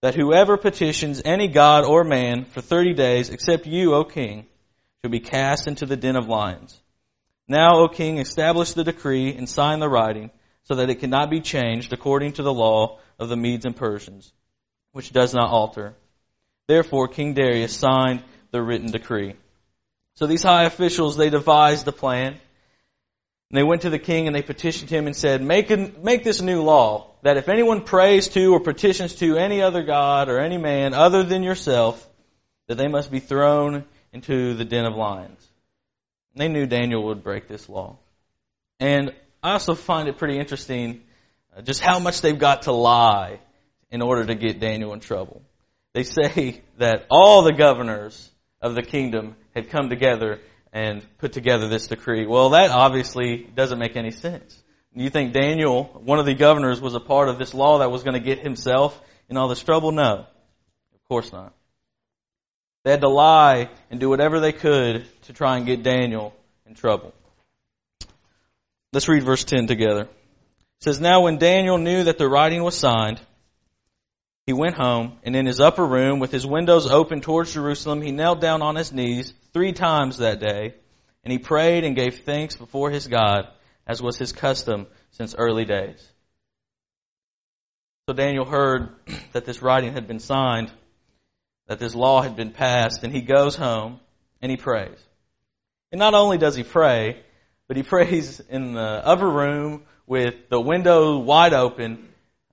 that 0.03 0.13
whoever 0.13 0.57
petitions 0.57 1.23
any 1.25 1.47
god 1.47 1.83
or 1.83 2.03
man 2.03 2.45
for 2.45 2.61
thirty 2.61 2.93
days, 2.93 3.31
except 3.31 3.65
you, 3.65 3.95
O 3.95 4.03
king, 4.03 4.45
shall 5.01 5.11
be 5.11 5.19
cast 5.19 5.67
into 5.67 5.85
the 5.85 5.97
den 5.97 6.15
of 6.15 6.27
lions. 6.27 6.79
Now, 7.47 7.79
O 7.79 7.87
king, 7.87 8.17
establish 8.17 8.73
the 8.73 8.83
decree 8.83 9.33
and 9.33 9.47
sign 9.47 9.79
the 9.79 9.89
writing 9.89 10.31
so 10.63 10.75
that 10.75 10.89
it 10.89 10.99
cannot 10.99 11.29
be 11.29 11.39
changed 11.39 11.93
according 11.93 12.33
to 12.33 12.43
the 12.43 12.53
law 12.53 12.99
of 13.17 13.29
the 13.29 13.37
Medes 13.37 13.65
and 13.65 13.75
Persians 13.75 14.33
which 14.97 15.13
does 15.13 15.31
not 15.31 15.51
alter. 15.51 15.93
Therefore, 16.67 17.07
King 17.07 17.35
Darius 17.35 17.75
signed 17.75 18.23
the 18.49 18.63
written 18.63 18.89
decree. 18.89 19.35
So 20.15 20.25
these 20.25 20.41
high 20.41 20.63
officials, 20.63 21.15
they 21.15 21.29
devised 21.29 21.87
a 21.87 21.91
plan. 21.91 22.33
And 23.49 23.57
they 23.57 23.61
went 23.61 23.83
to 23.83 23.91
the 23.91 23.99
king 23.99 24.25
and 24.25 24.35
they 24.35 24.41
petitioned 24.41 24.89
him 24.89 25.05
and 25.05 25.15
said, 25.15 25.43
make, 25.43 25.69
a, 25.69 25.77
make 26.01 26.23
this 26.23 26.41
new 26.41 26.63
law 26.63 27.11
that 27.21 27.37
if 27.37 27.47
anyone 27.47 27.81
prays 27.81 28.29
to 28.29 28.53
or 28.53 28.59
petitions 28.59 29.13
to 29.17 29.37
any 29.37 29.61
other 29.61 29.83
god 29.83 30.29
or 30.29 30.39
any 30.39 30.57
man 30.57 30.95
other 30.95 31.21
than 31.21 31.43
yourself, 31.43 32.03
that 32.67 32.79
they 32.79 32.87
must 32.87 33.11
be 33.11 33.19
thrown 33.19 33.85
into 34.17 34.55
the 34.55 34.65
den 34.65 34.85
of 34.85 34.95
lions. 34.95 35.47
And 36.33 36.41
they 36.41 36.47
knew 36.47 36.65
Daniel 36.65 37.03
would 37.05 37.23
break 37.23 37.47
this 37.47 37.69
law. 37.69 37.97
And 38.79 39.13
I 39.43 39.53
also 39.53 39.75
find 39.75 40.09
it 40.09 40.17
pretty 40.17 40.39
interesting 40.39 41.01
uh, 41.55 41.61
just 41.61 41.81
how 41.81 41.99
much 41.99 42.21
they've 42.21 42.37
got 42.37 42.63
to 42.63 42.71
lie 42.71 43.39
in 43.91 44.01
order 44.01 44.25
to 44.25 44.35
get 44.35 44.59
Daniel 44.59 44.93
in 44.93 44.99
trouble. 44.99 45.43
They 45.93 46.03
say 46.03 46.61
that 46.79 47.05
all 47.11 47.43
the 47.43 47.53
governors 47.53 48.29
of 48.59 48.73
the 48.73 48.81
kingdom 48.81 49.35
had 49.53 49.69
come 49.69 49.89
together 49.89 50.39
and 50.73 51.05
put 51.19 51.33
together 51.33 51.67
this 51.67 51.87
decree. 51.87 52.25
Well, 52.25 52.49
that 52.49 52.71
obviously 52.71 53.47
doesn't 53.55 53.77
make 53.77 53.95
any 53.95 54.11
sense. 54.11 54.61
You 54.95 55.11
think 55.11 55.31
Daniel, 55.31 55.83
one 56.03 56.17
of 56.17 56.25
the 56.25 56.33
governors, 56.33 56.81
was 56.81 56.95
a 56.95 56.99
part 56.99 57.29
of 57.29 57.37
this 57.37 57.53
law 57.53 57.79
that 57.79 57.91
was 57.91 58.01
going 58.01 58.15
to 58.15 58.19
get 58.19 58.39
himself 58.39 58.99
in 59.29 59.37
all 59.37 59.47
this 59.47 59.61
trouble? 59.61 59.91
No. 59.91 60.25
Of 60.95 61.03
course 61.07 61.31
not. 61.31 61.53
They 62.87 62.91
had 62.91 63.01
to 63.01 63.09
lie 63.09 63.67
and 63.91 63.99
do 63.99 64.07
whatever 64.07 64.39
they 64.39 64.53
could 64.53 65.05
to 65.23 65.33
try 65.33 65.57
and 65.57 65.65
get 65.65 65.83
Daniel 65.83 66.33
in 66.65 66.73
trouble. 66.73 67.13
Let's 68.93 69.09
read 69.09 69.23
verse 69.23 69.43
10 69.43 69.67
together. 69.67 70.03
It 70.03 70.09
says, 70.79 70.97
Now 70.97 71.23
when 71.23 71.37
Daniel 71.37 71.77
knew 71.77 72.05
that 72.05 72.17
the 72.17 72.29
writing 72.29 72.63
was 72.63 72.77
signed, 72.77 73.19
he 74.45 74.53
went 74.53 74.75
home, 74.75 75.17
and 75.25 75.35
in 75.35 75.45
his 75.45 75.59
upper 75.59 75.85
room, 75.85 76.19
with 76.19 76.31
his 76.31 76.45
windows 76.45 76.89
open 76.89 77.19
towards 77.19 77.53
Jerusalem, 77.53 78.01
he 78.01 78.13
knelt 78.13 78.39
down 78.39 78.61
on 78.61 78.77
his 78.77 78.93
knees 78.93 79.33
three 79.51 79.73
times 79.73 80.19
that 80.19 80.39
day 80.39 80.73
And 81.25 81.31
he 81.33 81.39
prayed 81.39 81.83
and 81.83 81.93
gave 81.93 82.19
thanks 82.19 82.55
before 82.55 82.89
his 82.89 83.05
God, 83.05 83.49
as 83.85 84.01
was 84.01 84.15
his 84.15 84.31
custom 84.31 84.87
since 85.11 85.35
early 85.37 85.65
days. 85.65 86.09
So 88.07 88.13
Daniel 88.13 88.45
heard 88.45 88.95
that 89.33 89.43
this 89.43 89.61
writing 89.61 89.91
had 89.91 90.07
been 90.07 90.19
signed, 90.19 90.71
that 91.67 91.79
this 91.79 91.93
law 91.93 92.21
had 92.21 92.35
been 92.35 92.51
passed, 92.51 93.03
and 93.03 93.13
he 93.13 93.21
goes 93.21 93.55
home 93.55 93.99
and 94.41 94.49
he 94.49 94.57
prays. 94.57 94.97
And 95.91 95.99
not 95.99 96.13
only 96.13 96.37
does 96.37 96.55
he 96.55 96.63
pray, 96.63 97.21
but 97.67 97.77
he 97.77 97.83
prays 97.95 98.39
in 98.39 98.73
the 98.73 98.81
upper 98.81 99.29
room 99.29 99.83
with 100.05 100.49
the 100.49 100.59
window 100.59 101.19
wide 101.19 101.53
open, 101.53 102.07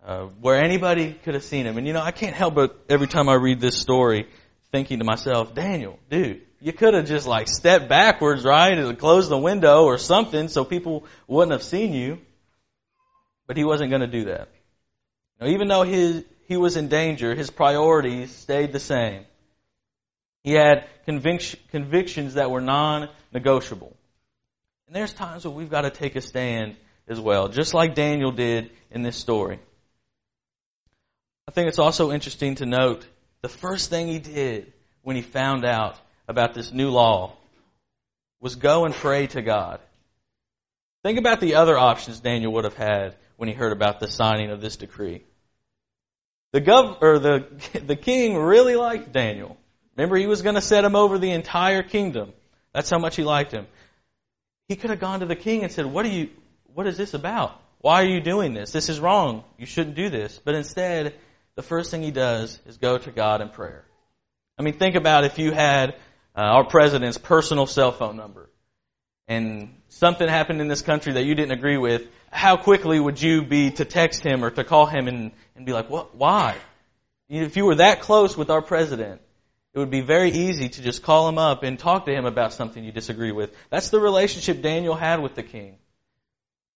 uh, 0.04 0.24
where 0.40 0.62
anybody 0.62 1.12
could 1.24 1.34
have 1.34 1.44
seen 1.44 1.66
him. 1.66 1.78
And 1.78 1.86
you 1.86 1.92
know, 1.92 2.02
I 2.02 2.10
can't 2.10 2.34
help 2.34 2.54
but 2.54 2.84
every 2.88 3.06
time 3.06 3.28
I 3.28 3.34
read 3.34 3.60
this 3.60 3.78
story, 3.78 4.28
thinking 4.72 4.98
to 4.98 5.04
myself, 5.04 5.54
Daniel, 5.54 5.98
dude, 6.10 6.42
you 6.60 6.72
could 6.72 6.94
have 6.94 7.06
just 7.06 7.26
like 7.26 7.46
stepped 7.46 7.88
backwards, 7.88 8.44
right, 8.44 8.76
and 8.76 8.98
closed 8.98 9.30
the 9.30 9.38
window 9.38 9.84
or 9.84 9.98
something 9.98 10.48
so 10.48 10.64
people 10.64 11.06
wouldn't 11.28 11.52
have 11.52 11.62
seen 11.62 11.92
you. 11.92 12.18
But 13.46 13.56
he 13.56 13.64
wasn't 13.64 13.90
going 13.90 14.00
to 14.00 14.06
do 14.08 14.24
that. 14.24 14.48
Now, 15.40 15.48
even 15.48 15.68
though 15.68 15.82
his, 15.82 16.24
he 16.46 16.56
was 16.56 16.76
in 16.76 16.88
danger, 16.88 17.34
his 17.34 17.50
priorities 17.50 18.34
stayed 18.34 18.72
the 18.72 18.80
same. 18.80 19.24
He 20.42 20.52
had 20.52 20.86
convic- 21.08 21.56
convictions 21.70 22.34
that 22.34 22.50
were 22.50 22.60
non-negotiable. 22.60 23.96
And 24.86 24.94
there's 24.94 25.12
times 25.12 25.44
where 25.44 25.54
we've 25.54 25.70
got 25.70 25.82
to 25.82 25.90
take 25.90 26.16
a 26.16 26.20
stand 26.20 26.76
as 27.08 27.18
well, 27.18 27.48
just 27.48 27.72
like 27.72 27.94
Daniel 27.94 28.30
did 28.30 28.70
in 28.90 29.02
this 29.02 29.16
story. 29.16 29.58
I 31.48 31.52
think 31.52 31.68
it's 31.68 31.78
also 31.78 32.12
interesting 32.12 32.56
to 32.56 32.66
note 32.66 33.06
the 33.42 33.48
first 33.48 33.90
thing 33.90 34.08
he 34.08 34.18
did 34.18 34.72
when 35.02 35.16
he 35.16 35.22
found 35.22 35.64
out 35.64 35.98
about 36.28 36.54
this 36.54 36.72
new 36.72 36.90
law 36.90 37.36
was 38.40 38.56
go 38.56 38.84
and 38.84 38.94
pray 38.94 39.26
to 39.28 39.42
God. 39.42 39.80
Think 41.02 41.18
about 41.18 41.40
the 41.40 41.56
other 41.56 41.78
options 41.78 42.20
Daniel 42.20 42.52
would 42.54 42.64
have 42.64 42.76
had 42.76 43.16
when 43.36 43.48
he 43.48 43.54
heard 43.54 43.72
about 43.72 44.00
the 44.00 44.08
signing 44.08 44.50
of 44.50 44.60
this 44.60 44.76
decree. 44.76 45.22
The 46.54 46.60
gov 46.60 47.02
or 47.02 47.18
the 47.18 47.48
the 47.84 47.96
king 47.96 48.36
really 48.36 48.76
liked 48.76 49.12
Daniel. 49.12 49.56
Remember, 49.96 50.16
he 50.16 50.28
was 50.28 50.42
going 50.42 50.54
to 50.54 50.60
set 50.60 50.84
him 50.84 50.94
over 50.94 51.18
the 51.18 51.32
entire 51.32 51.82
kingdom. 51.82 52.32
That's 52.72 52.88
how 52.88 52.98
much 52.98 53.16
he 53.16 53.24
liked 53.24 53.50
him. 53.50 53.66
He 54.68 54.76
could 54.76 54.90
have 54.90 55.00
gone 55.00 55.18
to 55.20 55.26
the 55.26 55.34
king 55.34 55.64
and 55.64 55.72
said, 55.72 55.84
"What 55.84 56.06
are 56.06 56.10
you? 56.10 56.30
What 56.72 56.86
is 56.86 56.96
this 56.96 57.12
about? 57.12 57.60
Why 57.80 58.02
are 58.02 58.06
you 58.06 58.20
doing 58.20 58.54
this? 58.54 58.70
This 58.70 58.88
is 58.88 59.00
wrong. 59.00 59.42
You 59.58 59.66
shouldn't 59.66 59.96
do 59.96 60.10
this." 60.10 60.40
But 60.44 60.54
instead, 60.54 61.16
the 61.56 61.62
first 61.62 61.90
thing 61.90 62.04
he 62.04 62.12
does 62.12 62.60
is 62.66 62.76
go 62.76 62.98
to 62.98 63.10
God 63.10 63.40
in 63.40 63.48
prayer. 63.48 63.84
I 64.56 64.62
mean, 64.62 64.78
think 64.78 64.94
about 64.94 65.24
if 65.24 65.40
you 65.40 65.50
had 65.50 65.96
uh, 66.36 66.40
our 66.40 66.64
president's 66.64 67.18
personal 67.18 67.66
cell 67.66 67.90
phone 67.90 68.16
number 68.16 68.48
and 69.28 69.74
something 69.88 70.28
happened 70.28 70.60
in 70.60 70.68
this 70.68 70.82
country 70.82 71.14
that 71.14 71.24
you 71.24 71.34
didn't 71.34 71.52
agree 71.52 71.78
with, 71.78 72.06
how 72.30 72.56
quickly 72.56 73.00
would 73.00 73.20
you 73.20 73.42
be 73.42 73.70
to 73.70 73.84
text 73.84 74.22
him 74.22 74.44
or 74.44 74.50
to 74.50 74.64
call 74.64 74.86
him 74.86 75.08
and, 75.08 75.32
and 75.56 75.64
be 75.64 75.72
like, 75.72 75.88
what, 75.88 76.14
why? 76.14 76.56
If 77.28 77.56
you 77.56 77.64
were 77.64 77.76
that 77.76 78.00
close 78.00 78.36
with 78.36 78.50
our 78.50 78.60
president, 78.60 79.20
it 79.72 79.78
would 79.78 79.90
be 79.90 80.02
very 80.02 80.30
easy 80.30 80.68
to 80.68 80.82
just 80.82 81.02
call 81.02 81.28
him 81.28 81.38
up 81.38 81.62
and 81.62 81.78
talk 81.78 82.04
to 82.04 82.12
him 82.12 82.26
about 82.26 82.52
something 82.52 82.84
you 82.84 82.92
disagree 82.92 83.32
with. 83.32 83.54
That's 83.70 83.90
the 83.90 83.98
relationship 83.98 84.62
Daniel 84.62 84.94
had 84.94 85.20
with 85.20 85.34
the 85.34 85.42
king. 85.42 85.78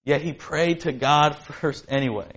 Yet 0.04 0.22
he 0.22 0.32
prayed 0.32 0.80
to 0.80 0.92
God 0.92 1.36
first 1.36 1.84
anyway. 1.88 2.32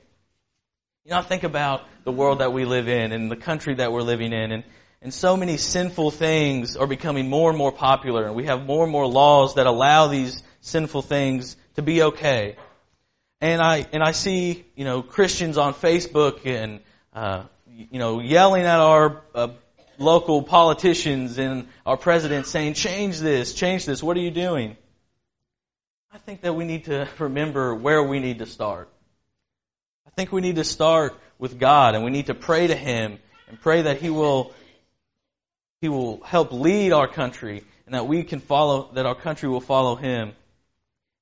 You 1.05 1.11
know, 1.11 1.21
think 1.21 1.43
about 1.43 1.81
the 2.03 2.11
world 2.11 2.39
that 2.39 2.53
we 2.53 2.65
live 2.65 2.87
in 2.87 3.11
and 3.11 3.31
the 3.31 3.35
country 3.35 3.75
that 3.75 3.91
we're 3.91 4.03
living 4.03 4.33
in 4.33 4.51
and 4.51 4.63
and 5.01 5.13
so 5.13 5.35
many 5.35 5.57
sinful 5.57 6.11
things 6.11 6.77
are 6.77 6.85
becoming 6.85 7.27
more 7.27 7.49
and 7.49 7.57
more 7.57 7.71
popular, 7.71 8.25
and 8.25 8.35
we 8.35 8.45
have 8.45 8.65
more 8.65 8.83
and 8.83 8.91
more 8.91 9.07
laws 9.07 9.55
that 9.55 9.65
allow 9.65 10.07
these 10.07 10.43
sinful 10.61 11.01
things 11.01 11.57
to 11.75 11.81
be 11.81 12.03
okay. 12.03 12.55
And 13.39 13.61
I 13.61 13.87
and 13.91 14.03
I 14.03 14.11
see 14.11 14.63
you 14.75 14.85
know 14.85 15.01
Christians 15.01 15.57
on 15.57 15.73
Facebook 15.73 16.45
and 16.45 16.81
uh, 17.13 17.45
you 17.67 17.97
know 17.97 18.19
yelling 18.19 18.63
at 18.63 18.79
our 18.79 19.23
uh, 19.33 19.47
local 19.97 20.43
politicians 20.43 21.39
and 21.39 21.67
our 21.83 21.97
president 21.97 22.45
saying, 22.45 22.75
"Change 22.75 23.19
this, 23.19 23.53
change 23.53 23.85
this. 23.85 24.03
What 24.03 24.15
are 24.17 24.21
you 24.21 24.31
doing?" 24.31 24.77
I 26.13 26.19
think 26.19 26.41
that 26.41 26.53
we 26.53 26.65
need 26.65 26.85
to 26.85 27.07
remember 27.17 27.73
where 27.73 28.03
we 28.03 28.19
need 28.19 28.39
to 28.39 28.45
start. 28.45 28.89
I 30.05 30.09
think 30.11 30.31
we 30.31 30.41
need 30.41 30.57
to 30.57 30.63
start 30.63 31.17
with 31.39 31.57
God, 31.57 31.95
and 31.95 32.03
we 32.03 32.11
need 32.11 32.27
to 32.27 32.35
pray 32.35 32.67
to 32.67 32.75
Him 32.75 33.17
and 33.47 33.59
pray 33.59 33.83
that 33.83 33.99
He 33.99 34.11
will 34.11 34.53
he 35.81 35.89
will 35.89 36.21
help 36.23 36.53
lead 36.53 36.93
our 36.93 37.07
country 37.07 37.63
and 37.87 37.95
that 37.95 38.07
we 38.07 38.23
can 38.23 38.39
follow, 38.39 38.91
that 38.93 39.07
our 39.07 39.15
country 39.15 39.49
will 39.49 39.61
follow 39.61 39.95
Him 39.95 40.33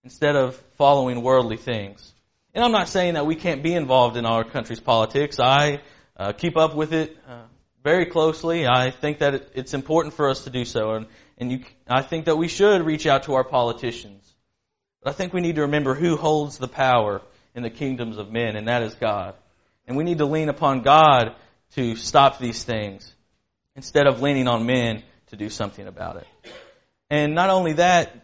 instead 0.03 0.35
of 0.35 0.55
following 0.77 1.23
worldly 1.23 1.57
things. 1.57 2.11
And 2.53 2.63
I'm 2.63 2.73
not 2.73 2.89
saying 2.89 3.13
that 3.13 3.25
we 3.25 3.35
can't 3.35 3.63
be 3.63 3.73
involved 3.73 4.17
in 4.17 4.25
our 4.25 4.43
country's 4.43 4.79
politics. 4.81 5.39
I 5.39 5.81
uh, 6.17 6.33
keep 6.33 6.57
up 6.57 6.75
with 6.75 6.93
it 6.93 7.17
uh, 7.27 7.43
very 7.83 8.05
closely. 8.05 8.67
I 8.67 8.91
think 8.91 9.19
that 9.19 9.33
it, 9.33 9.51
it's 9.55 9.73
important 9.73 10.13
for 10.13 10.29
us 10.29 10.43
to 10.43 10.49
do 10.49 10.65
so, 10.65 10.91
and, 10.91 11.05
and 11.37 11.51
you, 11.51 11.63
I 11.87 12.01
think 12.01 12.25
that 12.25 12.37
we 12.37 12.49
should 12.49 12.81
reach 12.81 13.07
out 13.07 13.23
to 13.23 13.35
our 13.35 13.45
politicians. 13.45 14.23
But 15.01 15.11
I 15.11 15.13
think 15.13 15.31
we 15.31 15.39
need 15.39 15.55
to 15.55 15.61
remember 15.61 15.95
who 15.95 16.17
holds 16.17 16.57
the 16.57 16.67
power 16.67 17.21
in 17.55 17.63
the 17.63 17.69
kingdoms 17.69 18.17
of 18.17 18.29
men, 18.29 18.57
and 18.57 18.67
that 18.67 18.83
is 18.83 18.93
God. 18.95 19.35
And 19.87 19.95
we 19.95 20.03
need 20.03 20.17
to 20.17 20.25
lean 20.25 20.49
upon 20.49 20.81
God 20.81 21.35
to 21.75 21.95
stop 21.95 22.39
these 22.39 22.63
things 22.63 23.15
instead 23.75 24.07
of 24.07 24.21
leaning 24.21 24.47
on 24.47 24.65
men 24.65 25.03
to 25.27 25.35
do 25.35 25.49
something 25.49 25.87
about 25.87 26.17
it. 26.17 26.27
And 27.09 27.33
not 27.33 27.49
only 27.49 27.73
that, 27.73 28.15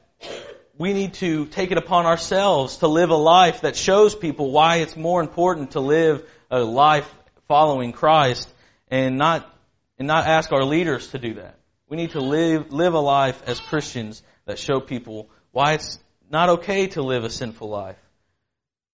we 0.78 0.94
need 0.94 1.14
to 1.16 1.46
take 1.46 1.72
it 1.72 1.78
upon 1.78 2.06
ourselves 2.06 2.78
to 2.78 2.88
live 2.88 3.10
a 3.10 3.16
life 3.16 3.62
that 3.62 3.75
shows 3.75 4.14
people 4.14 4.52
why 4.52 4.78
it's 4.78 4.96
more 4.96 5.22
important 5.22 5.72
to 5.72 5.80
live 5.80 6.28
a 6.52 6.60
life 6.60 7.10
following 7.48 7.94
Christ 7.94 8.50
and 8.90 9.18
not 9.18 9.50
and 9.98 10.08
not 10.08 10.28
ask 10.28 10.52
our 10.52 10.66
leaders 10.66 11.08
to 11.10 11.20
do 11.20 11.36
that. 11.36 11.58
We 11.88 11.98
need 11.98 12.12
to 12.12 12.20
live 12.20 12.74
live 12.74 12.94
a 12.94 13.00
life 13.00 13.42
as 13.48 13.60
Christians 13.60 14.22
that 14.46 14.60
show 14.60 14.80
people 14.80 15.30
why 15.52 15.74
it's 15.74 16.00
not 16.30 16.50
okay 16.50 16.88
to 16.88 17.02
live 17.02 17.24
a 17.24 17.30
sinful 17.30 17.70
life 17.70 18.00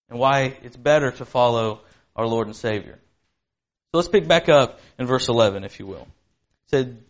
and 0.09 0.19
why 0.19 0.57
it's 0.61 0.77
better 0.77 1.11
to 1.11 1.25
follow 1.25 1.81
our 2.15 2.27
Lord 2.27 2.47
and 2.47 2.55
Savior. 2.55 2.99
So 3.91 3.97
let's 3.97 4.09
pick 4.09 4.27
back 4.27 4.49
up 4.49 4.79
in 4.99 5.07
verse 5.07 5.27
11 5.27 5.63
if 5.63 5.79
you 5.79 5.87
will 5.87 6.07
said, 6.73 7.03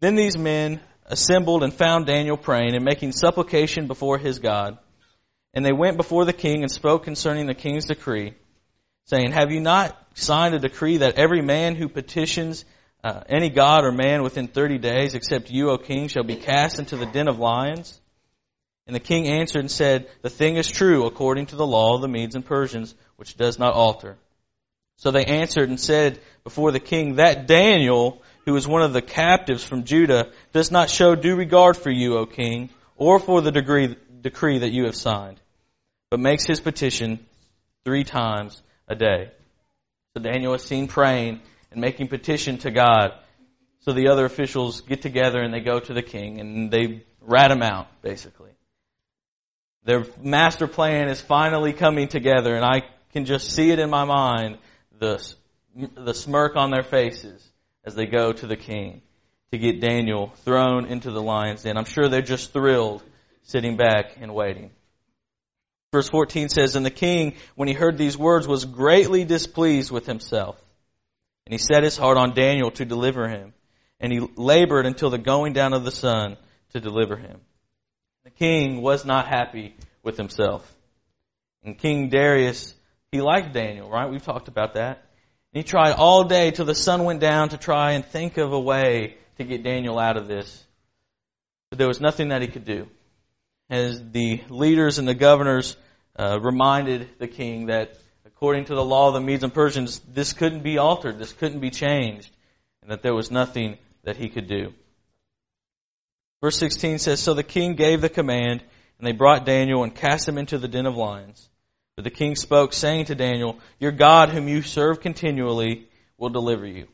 Then 0.00 0.14
these 0.14 0.36
men 0.36 0.80
assembled 1.06 1.62
and 1.62 1.72
found 1.72 2.06
Daniel 2.06 2.36
praying 2.36 2.74
and 2.74 2.84
making 2.84 3.12
supplication 3.12 3.86
before 3.86 4.18
his 4.18 4.38
God. 4.38 4.78
And 5.54 5.64
they 5.64 5.72
went 5.72 5.96
before 5.96 6.24
the 6.24 6.32
king 6.32 6.62
and 6.62 6.70
spoke 6.70 7.04
concerning 7.04 7.46
the 7.46 7.54
king's 7.54 7.86
decree, 7.86 8.34
saying, 9.06 9.32
Have 9.32 9.50
you 9.50 9.60
not 9.60 9.96
signed 10.14 10.54
a 10.54 10.58
decree 10.58 10.98
that 10.98 11.18
every 11.18 11.40
man 11.40 11.76
who 11.76 11.88
petitions 11.88 12.64
uh, 13.02 13.22
any 13.28 13.48
god 13.48 13.84
or 13.84 13.92
man 13.92 14.22
within 14.22 14.46
thirty 14.46 14.76
days, 14.76 15.14
except 15.14 15.50
you, 15.50 15.70
O 15.70 15.78
king, 15.78 16.08
shall 16.08 16.22
be 16.22 16.36
cast 16.36 16.78
into 16.78 16.96
the 16.96 17.06
den 17.06 17.28
of 17.28 17.38
lions? 17.38 17.98
And 18.86 18.94
the 18.94 19.00
king 19.00 19.26
answered 19.26 19.60
and 19.60 19.70
said, 19.70 20.08
The 20.20 20.28
thing 20.28 20.56
is 20.56 20.68
true 20.68 21.06
according 21.06 21.46
to 21.46 21.56
the 21.56 21.66
law 21.66 21.94
of 21.94 22.02
the 22.02 22.08
Medes 22.08 22.34
and 22.34 22.44
Persians, 22.44 22.94
which 23.16 23.36
does 23.36 23.58
not 23.58 23.72
alter. 23.72 24.18
So 24.96 25.10
they 25.10 25.24
answered 25.24 25.70
and 25.70 25.80
said 25.80 26.20
before 26.44 26.72
the 26.72 26.80
king, 26.80 27.14
That 27.14 27.46
Daniel, 27.46 28.22
who 28.46 28.56
is 28.56 28.66
one 28.66 28.82
of 28.82 28.92
the 28.92 29.02
captives 29.02 29.64
from 29.64 29.84
Judah, 29.84 30.30
does 30.52 30.70
not 30.70 30.90
show 30.90 31.14
due 31.14 31.36
regard 31.36 31.76
for 31.76 31.90
you, 31.90 32.16
O 32.16 32.26
king, 32.26 32.70
or 32.96 33.18
for 33.18 33.40
the 33.40 33.52
degree, 33.52 33.96
decree 34.20 34.58
that 34.58 34.72
you 34.72 34.84
have 34.84 34.96
signed, 34.96 35.40
but 36.10 36.20
makes 36.20 36.44
his 36.44 36.60
petition 36.60 37.24
three 37.84 38.04
times 38.04 38.62
a 38.88 38.94
day. 38.94 39.30
So 40.14 40.22
Daniel 40.22 40.54
is 40.54 40.62
seen 40.62 40.88
praying 40.88 41.40
and 41.70 41.80
making 41.80 42.08
petition 42.08 42.58
to 42.58 42.70
God. 42.70 43.12
So 43.80 43.92
the 43.92 44.08
other 44.08 44.24
officials 44.24 44.80
get 44.82 45.02
together 45.02 45.40
and 45.40 45.54
they 45.54 45.60
go 45.60 45.80
to 45.80 45.94
the 45.94 46.02
king 46.02 46.40
and 46.40 46.70
they 46.70 47.04
rat 47.20 47.50
him 47.50 47.62
out, 47.62 47.88
basically. 48.02 48.50
Their 49.84 50.04
master 50.20 50.66
plan 50.66 51.08
is 51.08 51.20
finally 51.20 51.72
coming 51.72 52.08
together 52.08 52.54
and 52.54 52.64
I 52.64 52.82
can 53.12 53.24
just 53.24 53.52
see 53.52 53.70
it 53.70 53.78
in 53.78 53.88
my 53.88 54.04
mind, 54.04 54.58
the, 54.98 55.26
the 55.94 56.12
smirk 56.12 56.56
on 56.56 56.70
their 56.70 56.82
faces 56.82 57.49
as 57.84 57.94
they 57.94 58.06
go 58.06 58.32
to 58.32 58.46
the 58.46 58.56
king 58.56 59.02
to 59.52 59.58
get 59.58 59.80
Daniel 59.80 60.32
thrown 60.44 60.86
into 60.86 61.10
the 61.10 61.22
lion's 61.22 61.62
den. 61.62 61.76
I'm 61.76 61.84
sure 61.84 62.08
they're 62.08 62.22
just 62.22 62.52
thrilled 62.52 63.02
sitting 63.42 63.76
back 63.76 64.16
and 64.20 64.34
waiting. 64.34 64.70
Verse 65.92 66.08
14 66.08 66.48
says, 66.48 66.76
And 66.76 66.86
the 66.86 66.90
king, 66.90 67.34
when 67.56 67.66
he 67.66 67.74
heard 67.74 67.98
these 67.98 68.16
words, 68.16 68.46
was 68.46 68.64
greatly 68.64 69.24
displeased 69.24 69.90
with 69.90 70.06
himself. 70.06 70.56
And 71.46 71.52
he 71.52 71.58
set 71.58 71.82
his 71.82 71.96
heart 71.96 72.16
on 72.16 72.34
Daniel 72.34 72.70
to 72.72 72.84
deliver 72.84 73.28
him. 73.28 73.52
And 73.98 74.12
he 74.12 74.20
labored 74.36 74.86
until 74.86 75.10
the 75.10 75.18
going 75.18 75.52
down 75.52 75.72
of 75.72 75.84
the 75.84 75.90
sun 75.90 76.36
to 76.72 76.80
deliver 76.80 77.16
him. 77.16 77.40
The 78.24 78.30
king 78.30 78.82
was 78.82 79.04
not 79.04 79.26
happy 79.26 79.74
with 80.02 80.16
himself. 80.16 80.70
And 81.64 81.76
King 81.76 82.08
Darius, 82.08 82.74
he 83.10 83.20
liked 83.20 83.52
Daniel, 83.52 83.90
right? 83.90 84.08
We've 84.08 84.22
talked 84.22 84.48
about 84.48 84.74
that. 84.74 85.04
And 85.52 85.64
he 85.64 85.68
tried 85.68 85.92
all 85.92 86.24
day 86.24 86.52
till 86.52 86.64
the 86.64 86.74
sun 86.74 87.04
went 87.04 87.20
down 87.20 87.48
to 87.48 87.58
try 87.58 87.92
and 87.92 88.04
think 88.04 88.38
of 88.38 88.52
a 88.52 88.60
way 88.60 89.16
to 89.38 89.44
get 89.44 89.64
Daniel 89.64 89.98
out 89.98 90.16
of 90.16 90.28
this. 90.28 90.64
But 91.70 91.78
there 91.78 91.88
was 91.88 92.00
nothing 92.00 92.28
that 92.28 92.42
he 92.42 92.48
could 92.48 92.64
do. 92.64 92.88
as 93.68 94.02
the 94.10 94.42
leaders 94.48 94.98
and 94.98 95.06
the 95.06 95.14
governors 95.14 95.76
uh, 96.16 96.38
reminded 96.40 97.08
the 97.18 97.28
king 97.28 97.66
that 97.66 97.96
according 98.24 98.64
to 98.64 98.74
the 98.74 98.84
law 98.84 99.08
of 99.08 99.14
the 99.14 99.20
Medes 99.20 99.44
and 99.44 99.52
Persians, 99.52 100.00
this 100.12 100.32
couldn't 100.32 100.62
be 100.62 100.78
altered, 100.78 101.18
this 101.18 101.32
couldn't 101.32 101.60
be 101.60 101.70
changed, 101.70 102.30
and 102.80 102.90
that 102.90 103.02
there 103.02 103.14
was 103.14 103.30
nothing 103.30 103.76
that 104.04 104.16
he 104.16 104.30
could 104.30 104.48
do. 104.48 104.72
Verse 106.40 106.56
16 106.56 107.00
says, 107.00 107.20
So 107.20 107.34
the 107.34 107.42
king 107.42 107.74
gave 107.74 108.00
the 108.00 108.08
command, 108.08 108.62
and 108.98 109.06
they 109.06 109.12
brought 109.12 109.44
Daniel 109.44 109.82
and 109.82 109.94
cast 109.94 110.26
him 110.26 110.38
into 110.38 110.56
the 110.56 110.68
den 110.68 110.86
of 110.86 110.96
lions. 110.96 111.49
But 112.00 112.04
the 112.04 112.18
king 112.18 112.34
spoke, 112.34 112.72
saying 112.72 113.04
to 113.06 113.14
Daniel, 113.14 113.58
Your 113.78 113.92
God, 113.92 114.30
whom 114.30 114.48
you 114.48 114.62
serve 114.62 115.02
continually, 115.02 115.86
will 116.16 116.30
deliver 116.30 116.64
you. 116.64 116.88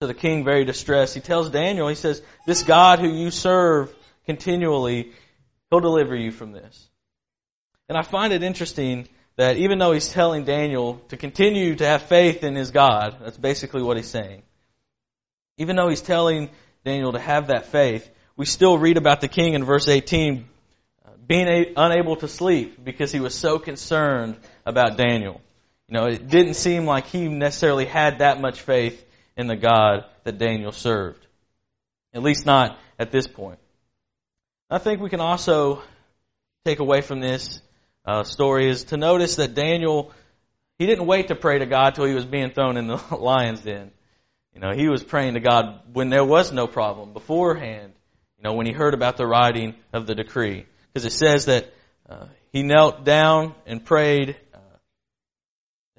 So 0.00 0.08
the 0.08 0.14
king, 0.14 0.42
very 0.42 0.64
distressed, 0.64 1.14
he 1.14 1.20
tells 1.20 1.50
Daniel, 1.50 1.86
he 1.86 1.94
says, 1.94 2.20
This 2.44 2.64
God 2.64 2.98
who 2.98 3.06
you 3.06 3.30
serve 3.30 3.94
continually, 4.26 5.12
he'll 5.70 5.78
deliver 5.78 6.16
you 6.16 6.32
from 6.32 6.50
this. 6.50 6.88
And 7.88 7.96
I 7.96 8.02
find 8.02 8.32
it 8.32 8.42
interesting 8.42 9.06
that 9.36 9.56
even 9.58 9.78
though 9.78 9.92
he's 9.92 10.08
telling 10.08 10.42
Daniel 10.42 11.00
to 11.10 11.16
continue 11.16 11.76
to 11.76 11.86
have 11.86 12.02
faith 12.02 12.42
in 12.42 12.56
his 12.56 12.72
God, 12.72 13.18
that's 13.22 13.38
basically 13.38 13.82
what 13.84 13.98
he's 13.98 14.10
saying. 14.10 14.42
Even 15.58 15.76
though 15.76 15.90
he's 15.90 16.02
telling 16.02 16.50
Daniel 16.84 17.12
to 17.12 17.20
have 17.20 17.46
that 17.46 17.66
faith, 17.66 18.10
we 18.36 18.46
still 18.46 18.78
read 18.78 18.96
about 18.96 19.20
the 19.20 19.28
king 19.28 19.54
in 19.54 19.62
verse 19.62 19.86
18 19.86 20.38
uh, 20.38 20.42
being 21.28 21.46
a, 21.46 21.72
unable 21.76 22.16
to 22.16 22.26
sleep 22.26 22.82
because 22.82 23.12
he 23.12 23.20
was 23.20 23.34
so 23.34 23.58
concerned 23.58 24.36
about 24.64 24.96
Daniel. 24.96 25.40
You 25.86 25.98
know, 25.98 26.06
it 26.06 26.28
didn't 26.28 26.54
seem 26.54 26.86
like 26.86 27.06
he 27.06 27.28
necessarily 27.28 27.84
had 27.84 28.18
that 28.18 28.40
much 28.40 28.60
faith 28.62 29.04
in 29.36 29.46
the 29.46 29.56
God 29.56 30.04
that 30.24 30.38
Daniel 30.38 30.72
served. 30.72 31.24
At 32.14 32.22
least 32.22 32.46
not 32.46 32.78
at 32.98 33.12
this 33.12 33.26
point. 33.26 33.58
I 34.70 34.78
think 34.78 35.00
we 35.00 35.10
can 35.10 35.20
also 35.20 35.82
take 36.64 36.78
away 36.78 37.02
from 37.02 37.20
this 37.20 37.60
uh, 38.04 38.24
story 38.24 38.68
is 38.68 38.84
to 38.84 38.96
notice 38.96 39.36
that 39.36 39.54
Daniel, 39.54 40.12
he 40.78 40.86
didn't 40.86 41.06
wait 41.06 41.28
to 41.28 41.34
pray 41.34 41.58
to 41.58 41.66
God 41.66 41.94
till 41.94 42.06
he 42.06 42.14
was 42.14 42.24
being 42.24 42.50
thrown 42.50 42.76
in 42.76 42.86
the 42.86 42.96
lion's 43.18 43.60
den. 43.60 43.90
You 44.54 44.60
know, 44.60 44.72
he 44.74 44.88
was 44.88 45.04
praying 45.04 45.34
to 45.34 45.40
God 45.40 45.80
when 45.92 46.08
there 46.08 46.24
was 46.24 46.52
no 46.52 46.66
problem 46.66 47.12
beforehand. 47.12 47.92
You 48.38 48.44
know, 48.44 48.54
when 48.54 48.66
he 48.66 48.72
heard 48.72 48.94
about 48.94 49.16
the 49.16 49.26
writing 49.26 49.74
of 49.92 50.06
the 50.06 50.14
decree, 50.14 50.66
because 50.98 51.14
it 51.14 51.16
says 51.16 51.44
that 51.44 51.72
uh, 52.08 52.26
he 52.50 52.64
knelt 52.64 53.04
down 53.04 53.54
and 53.66 53.84
prayed. 53.84 54.36
Uh, 54.52 54.58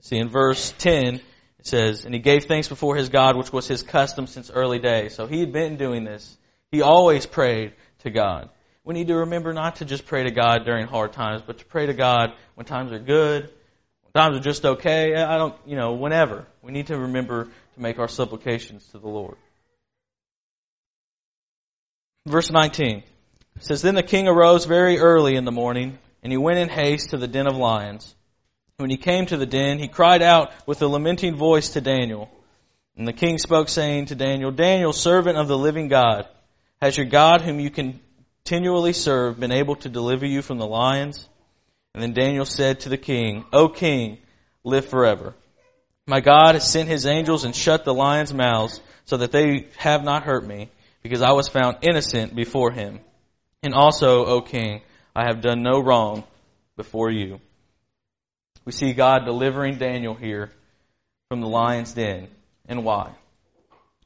see, 0.02 0.18
in 0.18 0.28
verse 0.28 0.74
ten, 0.78 1.16
it 1.60 1.68
says, 1.68 2.04
"And 2.04 2.14
he 2.14 2.20
gave 2.20 2.46
thanks 2.46 2.68
before 2.68 2.98
his 2.98 3.08
God, 3.08 3.38
which 3.38 3.54
was 3.54 3.66
his 3.66 3.82
custom 3.82 4.28
since 4.28 4.52
early 4.52 4.80
days." 4.80 5.16
So 5.16 5.26
he 5.26 5.40
had 5.40 5.54
been 5.54 5.78
doing 5.78 6.04
this. 6.04 6.38
He 6.72 6.82
always 6.82 7.26
prayed 7.26 7.76
to 8.00 8.10
God. 8.10 8.50
We 8.84 8.94
need 8.94 9.08
to 9.08 9.16
remember 9.20 9.54
not 9.54 9.78
to 9.78 9.86
just 9.86 10.06
pray 10.06 10.24
to 10.24 10.32
God 10.32 10.66
during 10.66 10.86
hard 10.86 11.14
times, 11.14 11.44
but 11.48 11.60
to 11.60 11.66
pray 11.66 11.86
to 11.86 11.94
God 11.94 12.34
when 12.56 12.66
times 12.66 12.92
are 12.92 13.00
good, 13.00 13.50
when 14.02 14.22
times 14.22 14.36
are 14.36 14.42
just 14.42 14.66
okay. 14.66 15.16
I 15.16 15.38
don't, 15.38 15.56
you 15.66 15.78
know, 15.78 15.94
whenever. 15.94 16.46
We 16.62 16.74
need 16.74 16.88
to 16.88 16.98
remember 16.98 17.46
to 17.46 17.80
make 17.80 18.00
our 18.00 18.10
supplications 18.10 18.86
to 18.88 19.00
the 19.00 19.08
Lord. 19.08 19.38
Verse 22.26 22.52
19 22.52 23.04
says, 23.60 23.82
Then 23.82 23.96
the 23.96 24.04
king 24.04 24.28
arose 24.28 24.66
very 24.66 25.00
early 25.00 25.36
in 25.36 25.46
the 25.46 25.52
morning, 25.52 25.98
and 26.24 26.32
he 26.32 26.38
went 26.38 26.60
in 26.60 26.70
haste 26.70 27.12
to 27.12 27.18
the 27.18 27.28
den 27.28 27.48
of 27.48 27.56
lions. 27.56 28.16
When 28.78 28.90
he 28.90 28.98
came 28.98 29.26
to 29.28 29.38
the 29.38 29.46
den, 29.46 29.80
he 29.80 29.88
cried 29.88 30.22
out 30.22 30.52
with 30.66 30.82
a 30.82 30.88
lamenting 30.88 31.36
voice 31.36 31.70
to 31.72 31.82
Daniel. 31.82 32.30
And 32.96 33.08
the 33.08 33.14
king 33.14 33.38
spoke, 33.38 33.70
saying 33.70 34.08
to 34.08 34.16
Daniel, 34.16 34.52
Daniel, 34.52 34.94
servant 34.94 35.38
of 35.38 35.48
the 35.48 35.58
living 35.58 35.88
God, 35.88 36.28
has 36.82 36.98
your 36.98 37.06
God, 37.06 37.42
whom 37.42 37.60
you 37.60 37.70
continually 37.70 38.94
serve, 38.94 39.40
been 39.40 39.52
able 39.52 39.76
to 39.78 39.90
deliver 39.90 40.26
you 40.26 40.42
from 40.42 40.58
the 40.58 40.68
lions? 40.68 41.28
And 41.94 42.02
then 42.02 42.14
Daniel 42.14 42.46
said 42.46 42.82
to 42.82 42.90
the 42.90 42.98
king, 42.98 43.46
O 43.52 43.68
king, 43.68 44.20
live 44.64 44.86
forever. 44.86 45.34
My 46.08 46.22
God 46.22 46.56
has 46.56 46.70
sent 46.70 46.90
his 46.90 47.06
angels 47.06 47.44
and 47.44 47.56
shut 47.56 47.84
the 47.84 47.94
lions' 47.94 48.34
mouths 48.34 48.80
so 49.06 49.18
that 49.18 49.32
they 49.32 49.68
have 49.78 50.04
not 50.04 50.24
hurt 50.24 50.46
me 50.46 50.70
because 51.04 51.22
I 51.22 51.32
was 51.32 51.48
found 51.48 51.78
innocent 51.82 52.36
before 52.36 52.72
him. 52.72 53.00
And 53.62 53.74
also, 53.74 54.26
O 54.26 54.42
king, 54.42 54.82
I 55.16 55.26
have 55.26 55.42
done 55.42 55.64
no 55.64 55.80
wrong 55.80 56.24
before 56.78 57.12
you. 57.12 57.40
We 58.66 58.72
see 58.72 58.94
God 58.94 59.26
delivering 59.26 59.78
Daniel 59.78 60.14
here 60.14 60.52
from 61.28 61.42
the 61.42 61.48
lion's 61.48 61.94
den. 61.94 62.30
And 62.68 62.84
why? 62.84 63.12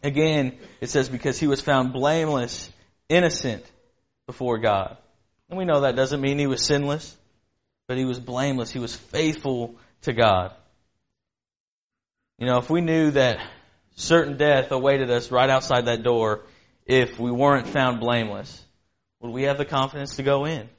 Again, 0.02 0.58
it 0.82 0.90
says 0.90 1.08
because 1.10 1.40
he 1.40 1.48
was 1.48 1.62
found 1.62 1.94
blameless, 1.94 2.70
innocent 3.10 3.64
before 4.26 4.58
God. 4.58 4.98
And 5.50 5.58
we 5.58 5.66
know 5.66 5.82
that 5.82 5.96
doesn't 5.96 6.22
mean 6.22 6.40
he 6.40 6.48
was 6.48 6.66
sinless, 6.66 7.16
but 7.88 7.98
he 7.98 8.06
was 8.06 8.20
blameless. 8.20 8.72
He 8.72 8.80
was 8.80 8.96
faithful 8.96 9.76
to 10.02 10.14
God. 10.14 10.52
You 12.40 12.48
know, 12.48 12.58
if 12.58 12.70
we 12.70 12.82
knew 12.82 13.12
that 13.12 13.38
certain 13.96 14.38
death 14.38 14.72
awaited 14.72 15.12
us 15.12 15.32
right 15.32 15.50
outside 15.50 15.86
that 15.86 16.04
door, 16.04 16.42
if 16.86 17.20
we 17.20 17.32
weren't 17.32 17.68
found 17.68 18.00
blameless? 18.00 18.62
Would 19.24 19.32
we 19.32 19.44
have 19.44 19.58
the 19.58 19.66
confidence 19.66 20.18
to 20.18 20.24
go 20.24 20.46
in? 20.46 20.70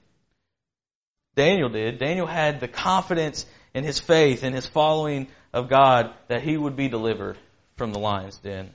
Daniel 1.35 1.70
did. 1.70 1.98
Daniel 1.98 2.26
had 2.26 2.61
the 2.61 2.68
confidence 2.68 3.46
in 3.72 3.85
his 3.85 3.98
faith 3.98 4.44
and 4.44 4.54
his 4.54 4.66
following 4.66 5.28
of 5.54 5.70
God 5.70 6.12
that 6.28 6.42
he 6.42 6.57
would 6.57 6.76
be 6.76 6.88
delivered 6.88 7.38
from 7.76 7.92
the 7.92 7.98
lion's 7.98 8.37
den. 8.37 8.74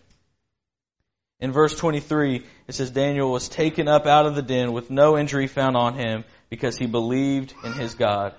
In 1.40 1.52
verse 1.52 1.78
23, 1.78 2.46
it 2.68 2.76
says 2.76 2.90
Daniel 2.90 3.32
was 3.32 3.48
taken 3.48 3.88
up 3.88 4.08
out 4.08 4.26
of 4.26 4.34
the 4.34 4.42
den 4.42 4.74
with 4.74 4.90
no 4.90 5.18
injury 5.18 5.46
found 5.46 5.78
on 5.78 5.94
him 5.94 6.26
because 6.50 6.76
he 6.76 6.88
believed 6.88 7.54
in 7.64 7.74
his 7.74 7.94
God. 7.94 8.34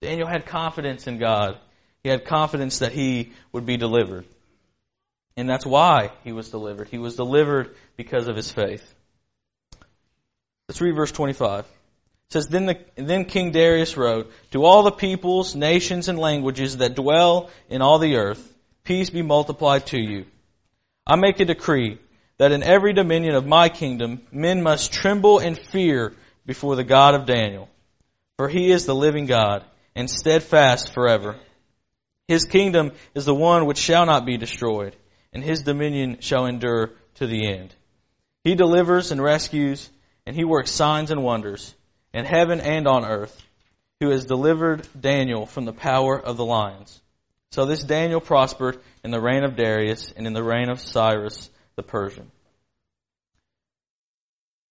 Daniel 0.00 0.28
had 0.28 0.46
confidence 0.46 1.08
in 1.08 1.18
God. 1.18 1.58
He 2.04 2.10
had 2.10 2.24
confidence 2.24 2.78
that 2.78 2.92
he 2.92 3.32
would 3.52 3.66
be 3.66 3.76
delivered. 3.76 4.24
And 5.36 5.50
that's 5.50 5.66
why 5.66 6.12
he 6.22 6.32
was 6.32 6.50
delivered. 6.50 6.88
He 6.88 6.98
was 6.98 7.16
delivered 7.16 7.74
because 7.96 8.28
of 8.28 8.36
his 8.36 8.52
faith. 8.52 8.94
Let's 10.74 10.80
read 10.80 10.96
verse 10.96 11.12
25. 11.12 11.60
It 11.60 11.66
says, 12.30 12.48
then, 12.48 12.66
the, 12.66 12.78
then 12.96 13.26
King 13.26 13.52
Darius 13.52 13.96
wrote, 13.96 14.32
To 14.50 14.64
all 14.64 14.82
the 14.82 14.90
peoples, 14.90 15.54
nations, 15.54 16.08
and 16.08 16.18
languages 16.18 16.78
that 16.78 16.96
dwell 16.96 17.50
in 17.68 17.80
all 17.80 18.00
the 18.00 18.16
earth, 18.16 18.52
peace 18.82 19.08
be 19.08 19.22
multiplied 19.22 19.86
to 19.86 20.00
you. 20.00 20.26
I 21.06 21.14
make 21.14 21.38
a 21.38 21.44
decree 21.44 22.00
that 22.38 22.50
in 22.50 22.64
every 22.64 22.92
dominion 22.92 23.36
of 23.36 23.46
my 23.46 23.68
kingdom 23.68 24.22
men 24.32 24.64
must 24.64 24.92
tremble 24.92 25.38
and 25.38 25.56
fear 25.56 26.12
before 26.44 26.74
the 26.74 26.82
God 26.82 27.14
of 27.14 27.26
Daniel. 27.26 27.68
For 28.36 28.48
he 28.48 28.72
is 28.72 28.84
the 28.84 28.96
living 28.96 29.26
God, 29.26 29.64
and 29.94 30.10
steadfast 30.10 30.92
forever. 30.92 31.36
His 32.26 32.46
kingdom 32.46 32.90
is 33.14 33.26
the 33.26 33.34
one 33.34 33.66
which 33.66 33.78
shall 33.78 34.06
not 34.06 34.26
be 34.26 34.38
destroyed 34.38 34.96
and 35.34 35.42
his 35.42 35.62
dominion 35.62 36.18
shall 36.20 36.46
endure 36.46 36.90
to 37.16 37.28
the 37.28 37.46
end. 37.46 37.74
He 38.44 38.54
delivers 38.54 39.10
and 39.10 39.22
rescues, 39.22 39.90
and 40.26 40.34
he 40.34 40.44
works 40.44 40.70
signs 40.70 41.10
and 41.10 41.22
wonders 41.22 41.74
in 42.12 42.24
heaven 42.24 42.60
and 42.60 42.86
on 42.86 43.04
earth, 43.04 43.42
who 44.00 44.10
has 44.10 44.24
delivered 44.24 44.86
Daniel 44.98 45.46
from 45.46 45.64
the 45.64 45.72
power 45.72 46.18
of 46.18 46.36
the 46.36 46.44
lions. 46.44 47.00
So 47.52 47.66
this 47.66 47.82
Daniel 47.82 48.20
prospered 48.20 48.78
in 49.02 49.10
the 49.10 49.20
reign 49.20 49.44
of 49.44 49.56
Darius 49.56 50.12
and 50.16 50.26
in 50.26 50.32
the 50.32 50.42
reign 50.42 50.68
of 50.68 50.80
Cyrus 50.80 51.50
the 51.76 51.82
Persian. 51.82 52.30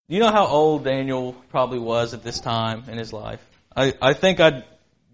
Do 0.08 0.14
you 0.14 0.20
know 0.20 0.30
how 0.30 0.46
old 0.46 0.84
Daniel 0.84 1.32
probably 1.50 1.78
was 1.78 2.12
at 2.12 2.22
this 2.22 2.40
time 2.40 2.84
in 2.88 2.98
his 2.98 3.12
life? 3.12 3.40
I, 3.74 3.94
I 4.00 4.12
think 4.12 4.40
I 4.40 4.64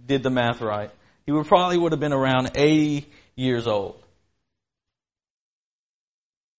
did 0.04 0.22
the 0.22 0.30
math 0.30 0.60
right. 0.60 0.90
He 1.26 1.32
would 1.32 1.46
probably 1.46 1.78
would 1.78 1.92
have 1.92 2.00
been 2.00 2.12
around 2.12 2.52
80 2.56 3.06
years 3.36 3.68
old 3.68 4.00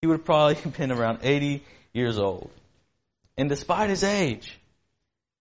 he 0.02 0.08
would 0.08 0.14
have 0.18 0.24
probably 0.24 0.56
been 0.76 0.92
around 0.92 1.20
80 1.22 1.62
years 1.94 2.18
old. 2.18 2.50
And 3.36 3.48
despite 3.48 3.90
his 3.90 4.04
age, 4.04 4.58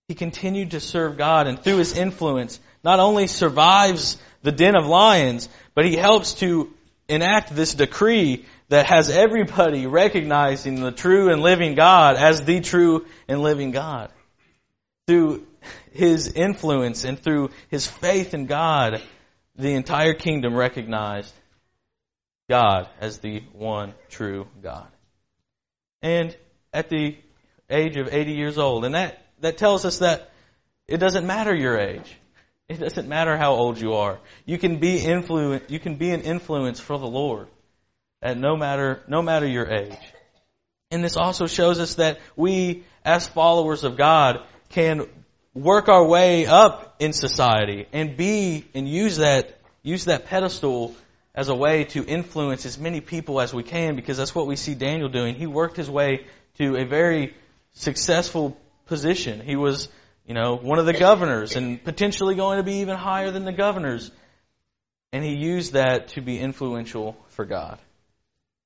he 0.08 0.16
continued 0.16 0.72
to 0.72 0.80
serve 0.80 1.18
God 1.18 1.48
and 1.48 1.60
through 1.62 1.78
his 1.78 1.98
influence 1.98 2.60
not 2.84 3.00
only 3.00 3.28
survives 3.28 4.18
the 4.42 4.52
den 4.52 4.76
of 4.76 4.86
lions, 4.86 5.48
but 5.76 5.86
he 5.86 5.96
helps 5.96 6.36
to 6.36 6.74
enact 7.08 7.56
this 7.56 7.74
decree 7.74 8.46
that 8.70 8.88
has 8.88 9.10
everybody 9.10 9.86
recognizing 9.86 10.82
the 10.82 10.92
true 10.92 11.32
and 11.32 11.42
living 11.42 11.76
God 11.76 12.16
as 12.16 12.44
the 12.44 12.62
true 12.62 13.06
and 13.28 13.42
living 13.42 13.72
God. 13.72 14.12
Through 15.08 15.46
his 15.92 16.32
influence 16.32 17.04
and 17.04 17.20
through 17.20 17.50
his 17.70 17.86
faith 17.86 18.34
in 18.34 18.46
God, 18.46 19.02
the 19.56 19.74
entire 19.74 20.14
kingdom 20.14 20.56
recognized 20.56 21.34
God 22.50 22.90
as 23.00 23.20
the 23.20 23.44
one 23.54 23.94
true 24.10 24.48
God. 24.64 24.88
And 26.02 26.36
at 26.74 26.90
the 26.90 27.18
age 27.72 27.98
of 27.98 28.14
80 28.14 28.34
years 28.34 28.58
old, 28.58 28.86
and 28.86 28.96
that, 28.96 29.26
that 29.40 29.58
tells 29.58 29.86
us 29.86 30.00
that 30.00 30.32
it 30.88 30.98
doesn't 30.98 31.26
matter 31.26 31.56
your 31.56 31.80
age. 31.80 32.18
It 32.68 32.80
doesn't 32.80 33.08
matter 33.08 33.38
how 33.38 33.54
old 33.54 33.80
you 33.82 33.94
are. 33.94 34.20
You 34.46 34.58
can 34.58 34.78
be 34.78 34.98
influence, 34.98 35.64
you 35.70 35.80
can 35.80 35.96
be 35.96 36.12
an 36.12 36.22
influence 36.22 36.80
for 36.80 36.98
the 36.98 37.08
Lord 37.08 37.48
at 38.22 38.38
no 38.38 38.56
matter, 38.56 39.02
no 39.08 39.22
matter 39.22 39.46
your 39.46 39.70
age. 39.70 39.98
And 40.90 41.04
this 41.04 41.18
also 41.18 41.48
shows 41.48 41.80
us 41.80 41.96
that 41.96 42.20
we, 42.36 42.84
as 43.04 43.28
followers 43.28 43.84
of 43.84 43.98
God, 43.98 44.46
can 44.70 45.08
work 45.54 45.90
our 45.90 46.06
way 46.06 46.46
up 46.46 46.96
in 47.00 47.14
society 47.14 47.88
and 47.92 48.16
be 48.16 48.66
and 48.74 48.88
use 48.88 49.18
that 49.18 49.60
use 49.84 50.06
that 50.06 50.26
pedestal 50.26 50.96
as 51.34 51.50
a 51.50 51.56
way 51.56 51.86
to 51.86 52.06
influence 52.06 52.66
as 52.66 52.78
many 52.78 53.02
people 53.02 53.40
as 53.42 53.54
we 53.54 53.64
can 53.64 53.96
because 53.96 54.18
that's 54.18 54.36
what 54.36 54.48
we 54.48 54.56
see 54.56 54.76
Daniel 54.76 55.10
doing. 55.10 55.36
He 55.36 55.48
worked 55.48 55.78
his 55.78 55.90
way 55.90 56.26
to 56.58 56.78
a 56.78 56.86
very 56.86 57.34
successful 57.74 58.58
position. 58.86 59.42
He 59.42 59.56
was, 59.56 59.90
you 60.26 60.34
know, 60.34 60.56
one 60.56 60.80
of 60.80 60.86
the 60.86 60.94
governors 60.94 61.56
and 61.56 61.84
potentially 61.84 62.36
going 62.36 62.58
to 62.58 62.64
be 62.64 62.78
even 62.78 62.98
higher 62.98 63.32
than 63.32 63.46
the 63.46 63.54
governors. 63.54 64.12
And 65.14 65.24
he 65.24 65.36
used 65.36 65.74
that 65.74 66.10
to 66.10 66.22
be 66.22 66.40
influential 66.40 67.18
for 67.30 67.46
God. 67.46 67.80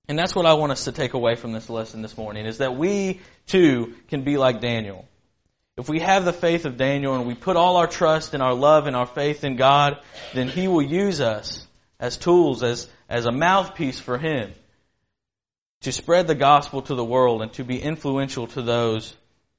And 0.08 0.20
that's 0.20 0.36
what 0.36 0.46
I 0.46 0.54
want 0.54 0.72
us 0.72 0.86
to 0.86 0.91
take 0.91 1.13
away 1.13 1.36
from 1.36 1.52
this 1.52 1.70
lesson 1.70 2.02
this 2.02 2.18
morning 2.18 2.46
is 2.46 2.60
that 2.60 2.78
we 2.78 3.22
too 3.48 3.96
can 4.08 4.24
be 4.24 4.38
like 4.38 4.62
Daniel. 4.62 5.08
If 5.78 5.89
we 5.89 6.00
have 6.00 6.24
the 6.24 6.34
faith 6.34 6.65
of 6.65 6.78
Daniel 6.78 7.15
and 7.15 7.26
we 7.26 7.34
put 7.34 7.58
all 7.58 7.78
our 7.78 7.88
trust 7.88 8.34
and 8.34 8.41
our 8.41 8.54
love 8.54 8.88
and 8.88 8.96
our 8.96 9.08
faith 9.08 9.44
in 9.44 9.56
God, 9.56 10.00
then 10.34 10.48
he 10.48 10.68
will 10.68 10.84
use 10.84 11.22
us 11.22 11.68
as 12.00 12.18
tools, 12.18 12.62
as, 12.63 12.88
as 13.10 13.26
a 13.26 13.32
mouthpiece 13.32 14.00
for 14.00 14.18
him 14.18 14.54
to 15.82 15.92
spread 15.92 16.28
the 16.28 16.36
gospel 16.36 16.82
to 16.84 16.96
the 16.96 17.04
world 17.04 17.42
and 17.42 17.54
to 17.54 17.64
be 17.64 17.82
influential 17.82 18.48
to 18.48 18.62
those 18.62 19.16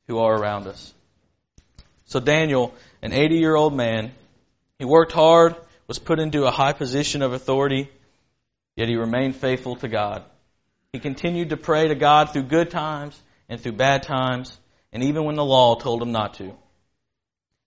who 0.09 0.19
are 0.19 0.37
around 0.37 0.67
us. 0.67 0.93
So 2.07 2.21
Daniel, 2.21 2.75
an 3.03 3.13
80 3.13 3.37
year 3.37 3.55
old 3.55 3.75
man, 3.75 4.13
he 4.79 4.85
worked 4.85 5.13
hard, 5.13 5.57
was 5.87 5.99
put 5.99 6.19
into 6.19 6.45
a 6.45 6.51
high 6.51 6.73
position 6.73 7.23
of 7.23 7.33
authority, 7.33 7.91
yet 8.77 8.89
he 8.89 8.97
remained 8.97 9.37
faithful 9.37 9.77
to 9.77 9.89
God. 9.89 10.25
He 10.93 10.99
continued 10.99 11.51
to 11.51 11.57
pray 11.57 11.89
to 11.89 11.95
God 11.95 12.33
through 12.33 12.45
good 12.45 12.71
times 12.71 13.21
and 13.49 13.61
through 13.61 13.73
bad 13.73 14.03
times, 14.03 14.57
and 14.93 15.03
even 15.03 15.25
when 15.25 15.37
the 15.37 15.45
law 15.45 15.77
told 15.77 16.03
him 16.03 16.13
not 16.13 16.35
to. 16.35 16.53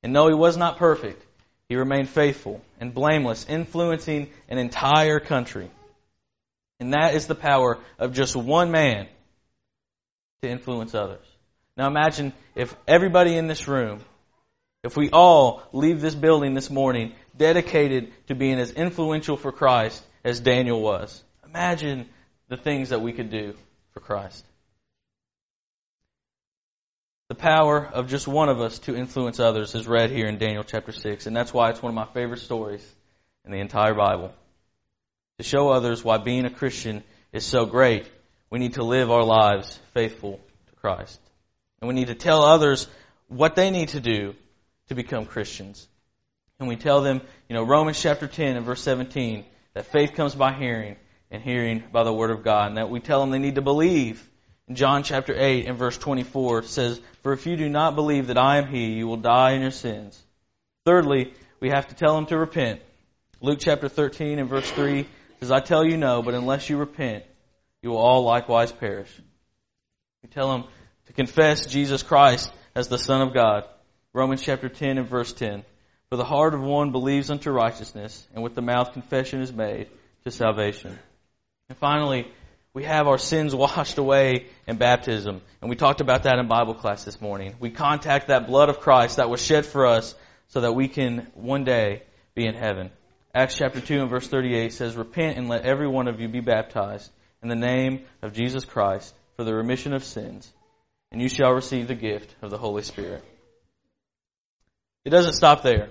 And 0.04 0.16
though 0.16 0.28
he 0.28 0.34
was 0.34 0.58
not 0.58 0.78
perfect, 0.78 1.26
he 1.68 1.76
remained 1.76 2.10
faithful 2.10 2.62
and 2.80 2.94
blameless, 2.94 3.46
influencing 3.48 4.30
an 4.48 4.58
entire 4.58 5.20
country. 5.20 5.70
And 6.80 6.94
that 6.94 7.16
is 7.16 7.28
the 7.28 7.36
power 7.36 7.78
of 7.98 8.14
just 8.14 8.36
one 8.36 8.72
man 8.72 9.08
to 10.42 10.50
influence 10.50 10.96
others. 10.96 11.26
Now 11.76 11.88
imagine 11.88 12.34
if 12.56 12.76
everybody 12.88 13.36
in 13.36 13.48
this 13.48 13.68
room, 13.68 14.02
if 14.84 14.96
we 14.96 15.10
all 15.10 15.64
leave 15.74 16.02
this 16.02 16.16
building 16.16 16.54
this 16.54 16.70
morning 16.70 17.14
dedicated 17.38 18.12
to 18.28 18.36
being 18.36 18.60
as 18.60 18.72
influential 18.72 19.38
for 19.38 19.52
Christ 19.52 20.04
as 20.24 20.40
Daniel 20.40 20.82
was. 20.82 21.24
Imagine 21.46 22.08
the 22.48 22.58
things 22.58 22.90
that 22.90 23.02
we 23.02 23.14
could 23.14 23.30
do 23.30 23.56
for 23.94 24.00
Christ. 24.00 24.46
The 27.30 27.36
power 27.36 27.86
of 27.86 28.10
just 28.10 28.28
one 28.28 28.50
of 28.50 28.60
us 28.60 28.80
to 28.80 28.96
influence 28.96 29.40
others 29.40 29.76
is 29.76 29.88
read 29.88 30.10
here 30.10 30.28
in 30.28 30.38
Daniel 30.38 30.64
chapter 30.64 30.92
6, 30.92 31.28
and 31.28 31.36
that's 31.36 31.54
why 31.54 31.70
it's 31.70 31.82
one 31.82 31.92
of 31.92 31.96
my 31.96 32.12
favorite 32.14 32.40
stories 32.40 32.86
in 33.46 33.52
the 33.52 33.60
entire 33.60 33.94
Bible. 33.94 34.34
To 35.40 35.44
show 35.44 35.70
others 35.70 36.04
why 36.04 36.18
being 36.18 36.44
a 36.44 36.50
Christian 36.50 37.02
is 37.32 37.46
so 37.46 37.66
great, 37.66 38.06
we 38.50 38.60
need 38.60 38.74
to 38.74 38.84
live 38.84 39.10
our 39.10 39.24
lives 39.24 39.80
faithful 39.94 40.38
to 40.68 40.76
Christ. 40.76 41.18
And 41.80 41.88
we 41.88 41.96
need 41.96 42.08
to 42.08 42.16
tell 42.16 42.44
others 42.44 42.88
what 43.30 43.56
they 43.56 43.72
need 43.72 43.90
to 43.90 44.02
do 44.02 44.36
to 44.90 44.96
become 44.96 45.26
Christians. 45.26 45.88
And 46.60 46.68
we 46.68 46.76
tell 46.76 47.02
them, 47.02 47.22
you 47.48 47.56
know, 47.56 47.64
Romans 47.64 48.02
chapter 48.02 48.28
10 48.28 48.58
and 48.58 48.66
verse 48.66 48.82
17, 48.82 49.46
that 49.76 49.86
faith 49.86 50.12
comes 50.14 50.36
by 50.36 50.52
hearing, 50.52 50.98
and 51.32 51.42
hearing 51.42 51.86
by 51.90 52.04
the 52.04 52.12
word 52.12 52.32
of 52.32 52.44
God. 52.44 52.68
And 52.68 52.78
that 52.78 52.90
we 52.90 53.00
tell 53.00 53.22
them 53.22 53.30
they 53.30 53.40
need 53.40 53.56
to 53.56 53.62
believe. 53.62 54.22
John 54.74 55.04
chapter 55.04 55.34
8 55.34 55.68
and 55.68 55.78
verse 55.78 55.98
24 55.98 56.64
says, 56.64 57.00
For 57.24 57.32
if 57.32 57.46
you 57.46 57.56
do 57.56 57.70
not 57.70 57.96
believe 57.96 58.28
that 58.28 58.38
I 58.38 58.58
am 58.58 58.68
He, 58.68 58.88
you 58.88 59.08
will 59.08 59.16
die 59.16 59.52
in 59.52 59.62
your 59.62 59.72
sins. 59.72 60.22
Thirdly, 60.86 61.34
we 61.62 61.70
have 61.70 61.88
to 61.88 61.96
tell 61.96 62.16
them 62.16 62.26
to 62.26 62.38
repent. 62.38 62.82
Luke 63.40 63.60
chapter 63.62 63.88
13 63.88 64.38
and 64.38 64.50
verse 64.50 64.70
3 64.72 65.08
says, 65.40 65.52
I 65.52 65.60
tell 65.60 65.86
you 65.86 65.98
no, 65.98 66.22
but 66.22 66.34
unless 66.34 66.70
you 66.70 66.78
repent, 66.78 67.24
you 67.82 67.90
will 67.90 67.98
all 67.98 68.24
likewise 68.24 68.72
perish. 68.72 69.12
We 70.22 70.30
tell 70.30 70.52
them 70.52 70.66
to 71.08 71.14
confess 71.14 71.66
Jesus 71.66 72.04
Christ 72.04 72.52
as 72.76 72.88
the 72.88 72.98
Son 72.98 73.22
of 73.22 73.34
God. 73.34 73.66
Romans 74.14 74.42
chapter 74.42 74.70
10 74.70 74.98
and 74.98 75.08
verse 75.08 75.32
10. 75.34 75.64
For 76.10 76.18
the 76.18 76.26
heart 76.26 76.54
of 76.54 76.62
one 76.62 76.92
believes 76.92 77.30
unto 77.30 77.52
righteousness, 77.52 78.28
and 78.34 78.44
with 78.44 78.56
the 78.56 78.62
mouth 78.62 78.94
confession 78.94 79.42
is 79.42 79.54
made 79.54 79.88
to 80.24 80.32
salvation. 80.32 80.98
And 81.70 81.78
finally, 81.78 82.28
we 82.74 82.84
have 82.84 83.08
our 83.08 83.18
sins 83.18 83.54
washed 83.56 83.98
away 83.98 84.48
in 84.68 84.78
baptism. 84.78 85.42
And 85.62 85.70
we 85.70 85.76
talked 85.76 86.02
about 86.02 86.24
that 86.24 86.40
in 86.40 86.48
Bible 86.48 86.74
class 86.74 87.04
this 87.04 87.22
morning. 87.22 87.56
We 87.60 87.70
contact 87.70 88.28
that 88.28 88.48
blood 88.48 88.70
of 88.70 88.80
Christ 88.80 89.18
that 89.18 89.30
was 89.30 89.42
shed 89.42 89.66
for 89.66 89.86
us 89.86 90.16
so 90.48 90.62
that 90.62 90.74
we 90.74 90.88
can 90.88 91.28
one 91.36 91.64
day 91.64 92.04
be 92.36 92.46
in 92.46 92.56
heaven. 92.56 92.90
Acts 93.34 93.58
chapter 93.58 93.80
2 93.80 94.02
and 94.02 94.10
verse 94.10 94.28
38 94.28 94.74
says, 94.74 94.96
Repent 94.96 95.38
and 95.38 95.48
let 95.48 95.66
every 95.66 95.88
one 95.88 96.08
of 96.08 96.20
you 96.20 96.28
be 96.28 96.40
baptized 96.40 97.12
in 97.44 97.50
the 97.50 97.56
name 97.56 98.06
of 98.22 98.34
Jesus 98.34 98.66
Christ 98.66 99.14
for 99.36 99.44
the 99.44 99.54
remission 99.54 99.94
of 99.94 100.04
sins, 100.04 100.52
and 101.12 101.22
you 101.22 101.30
shall 101.30 101.54
receive 101.54 101.88
the 101.88 101.96
gift 101.96 102.34
of 102.42 102.50
the 102.50 102.58
Holy 102.58 102.82
Spirit. 102.82 103.24
It 105.06 105.12
doesn't 105.12 105.34
stop 105.34 105.62
there. 105.62 105.90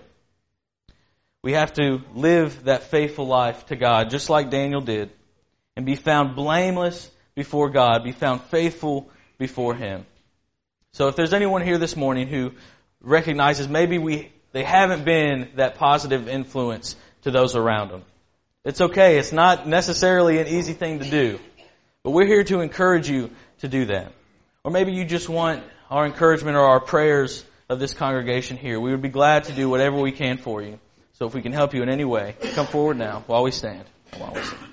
We 1.42 1.52
have 1.52 1.72
to 1.74 2.00
live 2.14 2.64
that 2.64 2.84
faithful 2.84 3.26
life 3.26 3.66
to 3.66 3.76
God, 3.76 4.10
just 4.10 4.28
like 4.28 4.50
Daniel 4.50 4.80
did 4.80 5.10
and 5.78 5.86
be 5.86 5.94
found 5.94 6.34
blameless 6.34 7.08
before 7.36 7.70
God, 7.70 8.02
be 8.02 8.10
found 8.10 8.40
faithful 8.42 9.08
before 9.38 9.76
Him. 9.76 10.04
So 10.92 11.06
if 11.06 11.14
there's 11.14 11.32
anyone 11.32 11.62
here 11.62 11.78
this 11.78 11.94
morning 11.94 12.26
who 12.26 12.54
recognizes 13.00 13.68
maybe 13.68 13.96
we, 13.96 14.32
they 14.50 14.64
haven't 14.64 15.04
been 15.04 15.50
that 15.54 15.76
positive 15.76 16.26
influence 16.28 16.96
to 17.28 17.32
those 17.38 17.54
around 17.54 17.90
them, 17.90 18.02
it's 18.64 18.80
okay. 18.80 19.18
It's 19.18 19.32
not 19.32 19.68
necessarily 19.68 20.38
an 20.38 20.48
easy 20.48 20.72
thing 20.72 20.98
to 21.00 21.08
do. 21.08 21.38
But 22.02 22.10
we're 22.12 22.26
here 22.26 22.44
to 22.44 22.60
encourage 22.60 23.08
you 23.08 23.30
to 23.60 23.68
do 23.68 23.86
that. 23.86 24.12
Or 24.64 24.70
maybe 24.70 24.92
you 24.92 25.04
just 25.04 25.28
want 25.28 25.62
our 25.90 26.06
encouragement 26.06 26.56
or 26.56 26.62
our 26.62 26.80
prayers 26.80 27.44
of 27.68 27.78
this 27.78 27.94
congregation 27.94 28.56
here. 28.56 28.80
We 28.80 28.90
would 28.90 29.02
be 29.02 29.08
glad 29.08 29.44
to 29.44 29.52
do 29.52 29.68
whatever 29.68 29.98
we 30.00 30.12
can 30.12 30.38
for 30.38 30.62
you. 30.62 30.78
So 31.14 31.26
if 31.26 31.34
we 31.34 31.42
can 31.42 31.52
help 31.52 31.74
you 31.74 31.82
in 31.82 31.88
any 31.88 32.04
way, 32.04 32.34
come 32.54 32.66
forward 32.66 32.96
now 32.96 33.24
while 33.26 33.42
we 33.42 33.50
stand. 33.50 33.84
While 34.16 34.32
we 34.34 34.42
stand. 34.42 34.67